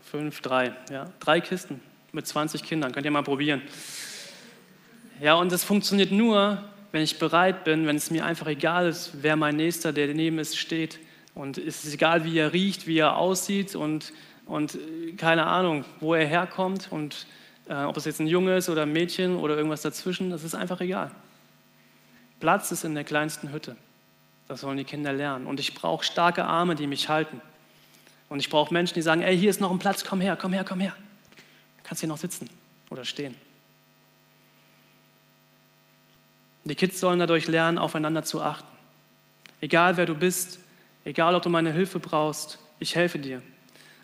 fünf, 0.08 0.40
drei. 0.40 0.72
Ja, 0.88 1.10
drei 1.18 1.40
Kisten 1.40 1.80
mit 2.12 2.28
20 2.28 2.62
Kindern. 2.62 2.92
Könnt 2.92 3.06
ihr 3.06 3.10
mal 3.10 3.24
probieren. 3.24 3.60
Ja, 5.20 5.34
und 5.34 5.50
das 5.50 5.64
funktioniert 5.64 6.12
nur, 6.12 6.62
wenn 6.92 7.02
ich 7.02 7.18
bereit 7.18 7.64
bin, 7.64 7.88
wenn 7.88 7.96
es 7.96 8.12
mir 8.12 8.24
einfach 8.24 8.46
egal 8.46 8.86
ist, 8.86 9.14
wer 9.22 9.34
mein 9.34 9.56
Nächster, 9.56 9.92
der 9.92 10.14
neben 10.14 10.38
ist, 10.38 10.56
steht. 10.56 11.00
Und 11.34 11.58
es 11.58 11.84
ist 11.84 11.94
egal, 11.94 12.24
wie 12.24 12.38
er 12.38 12.52
riecht, 12.52 12.86
wie 12.86 12.98
er 12.98 13.16
aussieht 13.16 13.74
und 13.74 14.12
und 14.46 14.76
äh, 14.76 15.14
keine 15.16 15.46
Ahnung, 15.46 15.84
wo 15.98 16.14
er 16.14 16.28
herkommt 16.28 16.86
und 16.92 17.26
äh, 17.68 17.82
ob 17.82 17.96
es 17.96 18.04
jetzt 18.04 18.20
ein 18.20 18.28
Junge 18.28 18.56
ist 18.56 18.68
oder 18.68 18.82
ein 18.82 18.92
Mädchen 18.92 19.34
oder 19.34 19.56
irgendwas 19.56 19.82
dazwischen, 19.82 20.30
das 20.30 20.44
ist 20.44 20.54
einfach 20.54 20.80
egal. 20.80 21.10
Platz 22.38 22.70
ist 22.70 22.84
in 22.84 22.94
der 22.94 23.02
kleinsten 23.02 23.52
Hütte. 23.52 23.74
Das 24.48 24.60
sollen 24.60 24.76
die 24.76 24.84
Kinder 24.84 25.12
lernen. 25.12 25.46
Und 25.46 25.60
ich 25.60 25.74
brauche 25.74 26.04
starke 26.04 26.44
Arme, 26.44 26.74
die 26.74 26.86
mich 26.86 27.08
halten. 27.08 27.40
Und 28.28 28.40
ich 28.40 28.50
brauche 28.50 28.72
Menschen, 28.72 28.94
die 28.94 29.02
sagen, 29.02 29.22
ey, 29.22 29.36
hier 29.36 29.50
ist 29.50 29.60
noch 29.60 29.70
ein 29.70 29.78
Platz, 29.78 30.04
komm 30.04 30.20
her, 30.20 30.36
komm 30.36 30.52
her, 30.52 30.64
komm 30.64 30.80
her. 30.80 30.94
Du 31.78 31.82
kannst 31.84 32.00
hier 32.00 32.08
noch 32.08 32.18
sitzen 32.18 32.48
oder 32.90 33.04
stehen. 33.04 33.34
Die 36.64 36.74
Kids 36.74 36.98
sollen 36.98 37.18
dadurch 37.18 37.46
lernen, 37.46 37.78
aufeinander 37.78 38.24
zu 38.24 38.42
achten. 38.42 38.66
Egal 39.60 39.96
wer 39.96 40.06
du 40.06 40.14
bist, 40.14 40.58
egal 41.04 41.34
ob 41.34 41.42
du 41.42 41.50
meine 41.50 41.72
Hilfe 41.72 41.98
brauchst, 41.98 42.58
ich 42.78 42.94
helfe 42.94 43.18
dir. 43.18 43.42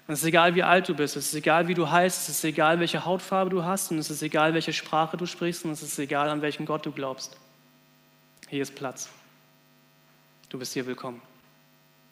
Und 0.06 0.14
es 0.14 0.20
ist 0.20 0.26
egal, 0.26 0.54
wie 0.54 0.62
alt 0.62 0.88
du 0.88 0.94
bist, 0.94 1.16
es 1.16 1.26
ist 1.26 1.34
egal, 1.34 1.68
wie 1.68 1.74
du 1.74 1.90
heißt, 1.90 2.28
es 2.28 2.36
ist 2.36 2.44
egal, 2.44 2.80
welche 2.80 3.04
Hautfarbe 3.04 3.50
du 3.50 3.64
hast 3.64 3.90
und 3.90 3.98
es 3.98 4.10
ist 4.10 4.22
egal, 4.22 4.54
welche 4.54 4.72
Sprache 4.72 5.16
du 5.16 5.24
sprichst 5.24 5.64
und 5.64 5.70
es 5.70 5.82
ist 5.82 5.98
egal, 5.98 6.28
an 6.28 6.42
welchen 6.42 6.66
Gott 6.66 6.84
du 6.84 6.92
glaubst. 6.92 7.36
Hier 8.48 8.62
ist 8.62 8.74
Platz. 8.74 9.08
Du 10.50 10.58
bist 10.58 10.72
hier 10.74 10.84
willkommen. 10.84 11.22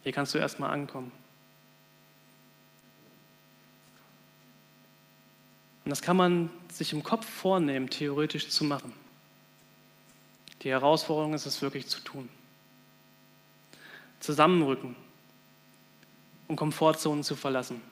Hier 0.04 0.12
kannst 0.12 0.32
du 0.32 0.38
erstmal 0.38 0.70
ankommen. 0.70 1.10
Und 5.84 5.90
das 5.90 6.00
kann 6.00 6.16
man 6.16 6.48
sich 6.72 6.92
im 6.92 7.02
Kopf 7.02 7.26
vornehmen, 7.26 7.90
theoretisch 7.90 8.48
zu 8.48 8.62
machen. 8.62 8.92
Die 10.62 10.70
Herausforderung 10.70 11.34
ist 11.34 11.46
es 11.46 11.60
wirklich 11.62 11.88
zu 11.88 12.00
tun. 12.00 12.28
Zusammenrücken, 14.20 14.94
um 16.46 16.54
Komfortzonen 16.54 17.24
zu 17.24 17.34
verlassen. 17.34 17.82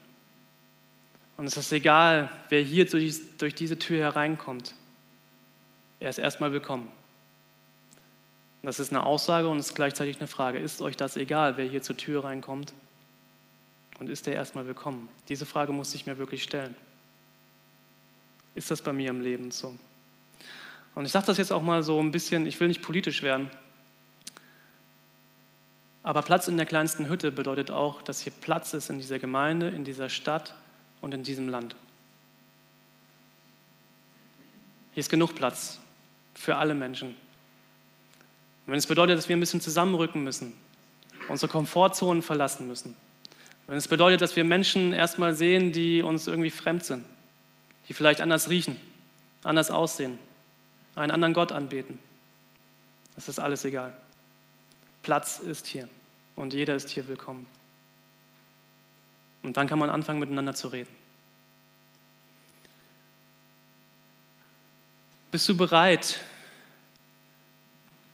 Und 1.37 1.47
es 1.47 1.57
ist 1.57 1.73
egal, 1.73 2.31
wer 2.51 2.63
hier 2.63 2.89
durch, 2.89 3.55
diese 3.57 3.79
Tür 3.81 3.99
hereinkommt. 3.99 4.77
Er 5.99 6.11
ist 6.11 6.19
erstmal 6.19 6.53
willkommen. 6.53 6.91
Das 8.67 8.81
ist 8.81 8.91
eine 8.91 9.07
Aussage 9.07 9.49
und 9.49 9.59
es 9.59 9.69
ist 9.69 9.75
gleichzeitig 9.77 10.19
eine 10.19 10.27
Frage. 10.27 10.59
Ist 10.59 10.83
euch 10.83 10.97
das 10.97 11.17
egal, 11.17 11.57
wer 11.57 11.67
hier 11.67 11.83
zur 11.83 11.97
Tür 11.97 12.25
reinkommt? 12.25 12.73
Und 14.01 14.11
ist 14.11 14.27
er 14.27 14.35
erstmal 14.35 14.67
willkommen? 14.67 15.09
Diese 15.29 15.47
Frage 15.47 15.71
muss 15.71 15.95
ich 15.95 16.05
mir 16.05 16.19
wirklich 16.19 16.43
stellen. 16.43 16.75
Ist 18.57 18.69
das 18.73 18.83
bei 18.83 18.93
mir 18.93 19.11
im 19.11 19.21
Leben 19.21 19.53
so? 19.53 19.73
Und 20.97 21.07
ich 21.07 21.13
sage 21.13 21.27
das 21.27 21.39
jetzt 21.39 21.53
auch 21.53 21.63
mal 21.63 21.85
so 21.85 22.01
ein 22.01 22.11
bisschen, 22.11 22.45
ich 22.45 22.59
will 22.59 22.67
nicht 22.67 22.83
politisch 22.83 23.23
werden, 23.23 23.53
aber 26.03 26.23
Platz 26.23 26.49
in 26.49 26.57
der 26.57 26.67
kleinsten 26.67 27.09
Hütte 27.09 27.31
bedeutet 27.31 27.71
auch, 27.71 28.03
dass 28.03 28.21
hier 28.21 28.33
Platz 28.33 28.75
ist 28.75 28.91
in 28.91 28.99
dieser 28.99 29.21
Gemeinde, 29.21 29.69
in 29.69 29.85
dieser 29.85 30.09
Stadt 30.09 30.57
und 31.01 31.15
in 31.15 31.23
diesem 31.23 31.49
Land. 31.49 31.77
Hier 34.93 35.03
ist 35.03 35.09
genug 35.09 35.37
Platz 35.37 35.79
für 36.35 36.57
alle 36.57 36.75
Menschen. 36.75 37.15
Wenn 38.67 38.77
es 38.77 38.87
bedeutet, 38.87 39.17
dass 39.17 39.29
wir 39.29 39.37
ein 39.37 39.41
bisschen 39.41 39.61
zusammenrücken 39.61 40.25
müssen, 40.25 40.53
unsere 41.29 41.51
Komfortzonen 41.51 42.23
verlassen 42.23 42.67
müssen, 42.67 42.97
wenn 43.67 43.77
es 43.77 43.89
bedeutet, 43.89 44.21
dass 44.21 44.37
wir 44.37 44.45
Menschen 44.45 44.93
erstmal 44.93 45.35
sehen, 45.35 45.73
die 45.73 46.03
uns 46.03 46.27
irgendwie 46.27 46.51
fremd 46.51 46.85
sind, 46.85 47.05
die 47.89 47.95
vielleicht 47.95 48.21
anders 48.21 48.49
riechen, 48.49 48.77
anders 49.43 49.71
aussehen, 49.71 50.19
einen 50.95 51.11
anderen 51.11 51.35
Gott 51.35 51.53
anbeten, 51.53 51.99
das 53.15 53.29
ist 53.29 53.39
alles 53.39 53.65
egal. 53.65 53.97
Platz 55.03 55.39
ist 55.39 55.67
hier 55.67 55.89
und 56.37 56.53
jeder 56.53 56.75
ist 56.75 56.91
hier 56.91 57.09
willkommen. 57.09 57.47
Und 59.43 59.57
dann 59.57 59.69
kann 59.69 59.79
man 59.79 59.91
anfangen, 59.91 60.19
miteinander 60.19 60.55
zu 60.55 60.69
reden. 60.69 60.91
Bist 65.31 65.49
du 65.49 65.57
bereit, 65.57 66.21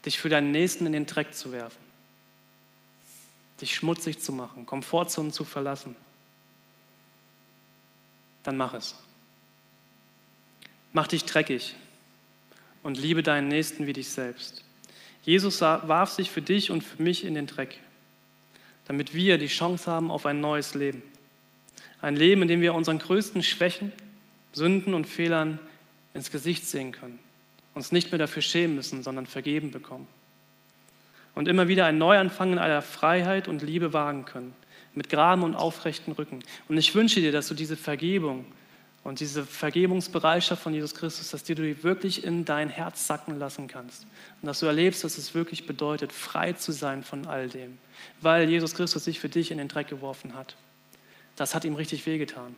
dich 0.05 0.19
für 0.19 0.29
deinen 0.29 0.51
Nächsten 0.51 0.85
in 0.85 0.93
den 0.93 1.05
Dreck 1.05 1.33
zu 1.33 1.51
werfen? 1.51 1.81
Dich 3.61 3.75
schmutzig 3.75 4.19
zu 4.19 4.31
machen, 4.31 4.65
Komfortzonen 4.65 5.31
zu 5.31 5.45
verlassen? 5.45 5.95
Dann 8.43 8.57
mach 8.57 8.73
es. 8.73 8.95
Mach 10.91 11.07
dich 11.07 11.25
dreckig 11.25 11.75
und 12.83 12.97
liebe 12.97 13.23
deinen 13.23 13.47
Nächsten 13.47 13.87
wie 13.87 13.93
dich 13.93 14.09
selbst. 14.09 14.63
Jesus 15.23 15.61
warf 15.61 16.11
sich 16.11 16.29
für 16.29 16.41
dich 16.41 16.69
und 16.69 16.83
für 16.83 17.01
mich 17.01 17.23
in 17.23 17.33
den 17.33 17.47
Dreck, 17.47 17.79
damit 18.85 19.13
wir 19.13 19.37
die 19.37 19.47
Chance 19.47 19.89
haben 19.89 20.11
auf 20.11 20.25
ein 20.25 20.41
neues 20.41 20.75
Leben. 20.75 21.01
Ein 22.01 22.17
Leben, 22.17 22.41
in 22.41 22.49
dem 22.49 22.61
wir 22.61 22.73
unseren 22.73 22.99
größten 22.99 23.41
Schwächen, 23.41 23.93
Sünden 24.51 24.93
und 24.93 25.07
Fehlern 25.07 25.59
ins 26.13 26.29
Gesicht 26.29 26.67
sehen 26.67 26.91
können, 26.91 27.17
uns 27.73 27.91
nicht 27.91 28.11
mehr 28.11 28.19
dafür 28.19 28.41
schämen 28.41 28.75
müssen, 28.75 29.03
sondern 29.03 29.25
vergeben 29.25 29.71
bekommen. 29.71 30.07
Und 31.35 31.47
immer 31.47 31.67
wieder 31.67 31.85
ein 31.85 31.97
Neuanfang 31.97 32.53
in 32.53 32.59
aller 32.59 32.81
Freiheit 32.81 33.47
und 33.47 33.63
Liebe 33.63 33.93
wagen 33.93 34.25
können, 34.25 34.53
mit 34.93 35.09
geradem 35.09 35.43
und 35.43 35.55
aufrechten 35.55 36.11
Rücken. 36.11 36.43
Und 36.67 36.77
ich 36.77 36.93
wünsche 36.93 37.21
dir, 37.21 37.31
dass 37.31 37.47
du 37.47 37.55
diese 37.55 37.75
Vergebung 37.75 38.45
und 39.03 39.19
diese 39.19 39.43
Vergebungsbereitschaft 39.45 40.61
von 40.61 40.73
Jesus 40.73 40.95
Christus, 40.95 41.31
dass 41.31 41.43
du 41.43 41.55
die 41.55 41.83
wirklich 41.83 42.23
in 42.23 42.45
dein 42.45 42.69
Herz 42.69 43.05
sacken 43.05 43.37
lassen 43.37 43.67
kannst. 43.67 44.03
Und 44.41 44.47
dass 44.47 44.59
du 44.59 44.65
erlebst, 44.65 45.03
dass 45.03 45.17
es 45.17 45.33
wirklich 45.33 45.65
bedeutet, 45.65 46.13
frei 46.13 46.53
zu 46.53 46.71
sein 46.71 47.03
von 47.03 47.27
all 47.27 47.49
dem. 47.49 47.77
Weil 48.21 48.49
Jesus 48.49 48.75
Christus 48.75 49.03
sich 49.03 49.19
für 49.19 49.29
dich 49.29 49.51
in 49.51 49.57
den 49.57 49.67
Dreck 49.67 49.87
geworfen 49.87 50.35
hat. 50.35 50.55
Das 51.35 51.53
hat 51.53 51.65
ihm 51.65 51.75
richtig 51.75 52.05
wehgetan. 52.05 52.55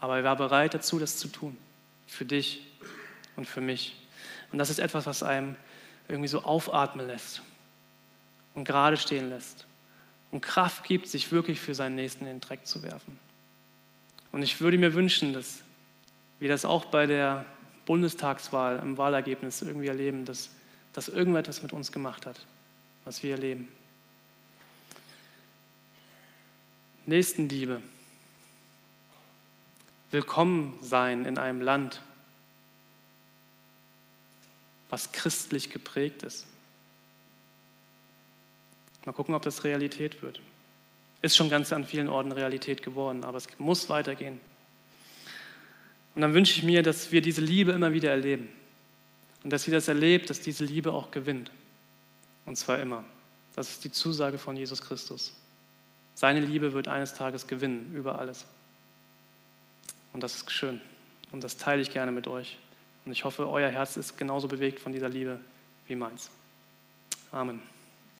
Aber 0.00 0.16
er 0.18 0.24
war 0.24 0.36
bereit 0.36 0.72
dazu, 0.72 0.98
das 0.98 1.18
zu 1.18 1.28
tun. 1.28 1.56
Für 2.06 2.24
dich 2.24 2.66
und 3.36 3.46
für 3.46 3.60
mich. 3.60 3.96
Und 4.54 4.58
das 4.58 4.70
ist 4.70 4.78
etwas, 4.78 5.04
was 5.06 5.24
einem 5.24 5.56
irgendwie 6.06 6.28
so 6.28 6.44
aufatmen 6.44 7.08
lässt 7.08 7.42
und 8.54 8.64
gerade 8.64 8.96
stehen 8.96 9.28
lässt 9.28 9.66
und 10.30 10.42
Kraft 10.42 10.84
gibt, 10.84 11.08
sich 11.08 11.32
wirklich 11.32 11.58
für 11.58 11.74
seinen 11.74 11.96
Nächsten 11.96 12.24
in 12.24 12.34
den 12.34 12.40
Dreck 12.40 12.64
zu 12.64 12.84
werfen. 12.84 13.18
Und 14.30 14.44
ich 14.44 14.60
würde 14.60 14.78
mir 14.78 14.94
wünschen, 14.94 15.32
dass 15.32 15.64
wir 16.38 16.48
das 16.48 16.64
auch 16.64 16.84
bei 16.84 17.06
der 17.06 17.44
Bundestagswahl 17.84 18.78
im 18.78 18.96
Wahlergebnis 18.96 19.60
irgendwie 19.60 19.88
erleben, 19.88 20.24
dass 20.24 20.50
das 20.92 21.08
irgendetwas 21.08 21.64
mit 21.64 21.72
uns 21.72 21.90
gemacht 21.90 22.24
hat, 22.24 22.38
was 23.04 23.24
wir 23.24 23.32
erleben. 23.32 23.66
Nächstenliebe. 27.06 27.82
Willkommen 30.12 30.78
sein 30.80 31.24
in 31.24 31.38
einem 31.38 31.60
Land, 31.60 32.00
was 34.94 35.10
christlich 35.10 35.70
geprägt 35.70 36.22
ist. 36.22 36.46
Mal 39.04 39.10
gucken, 39.12 39.34
ob 39.34 39.42
das 39.42 39.64
Realität 39.64 40.22
wird. 40.22 40.40
Ist 41.20 41.34
schon 41.36 41.50
ganz 41.50 41.72
an 41.72 41.84
vielen 41.84 42.08
Orten 42.08 42.30
Realität 42.30 42.80
geworden, 42.80 43.24
aber 43.24 43.38
es 43.38 43.48
muss 43.58 43.88
weitergehen. 43.88 44.38
Und 46.14 46.22
dann 46.22 46.32
wünsche 46.32 46.56
ich 46.56 46.62
mir, 46.62 46.84
dass 46.84 47.10
wir 47.10 47.22
diese 47.22 47.40
Liebe 47.40 47.72
immer 47.72 47.92
wieder 47.92 48.10
erleben. 48.10 48.48
Und 49.42 49.52
dass 49.52 49.64
sie 49.64 49.72
das 49.72 49.88
erlebt, 49.88 50.30
dass 50.30 50.38
diese 50.40 50.64
Liebe 50.64 50.92
auch 50.92 51.10
gewinnt. 51.10 51.50
Und 52.46 52.54
zwar 52.54 52.78
immer. 52.78 53.02
Das 53.56 53.70
ist 53.70 53.82
die 53.82 53.90
Zusage 53.90 54.38
von 54.38 54.56
Jesus 54.56 54.80
Christus. 54.80 55.34
Seine 56.14 56.38
Liebe 56.38 56.72
wird 56.72 56.86
eines 56.86 57.14
Tages 57.14 57.48
gewinnen 57.48 57.92
über 57.96 58.16
alles. 58.20 58.46
Und 60.12 60.22
das 60.22 60.36
ist 60.36 60.52
schön. 60.52 60.80
Und 61.32 61.42
das 61.42 61.56
teile 61.56 61.82
ich 61.82 61.90
gerne 61.90 62.12
mit 62.12 62.28
euch. 62.28 62.58
Und 63.04 63.12
ich 63.12 63.24
hoffe, 63.24 63.48
euer 63.48 63.70
Herz 63.70 63.96
ist 63.96 64.16
genauso 64.16 64.48
bewegt 64.48 64.80
von 64.80 64.92
dieser 64.92 65.08
Liebe 65.08 65.38
wie 65.86 65.96
meins. 65.96 66.30
Amen. 67.30 67.60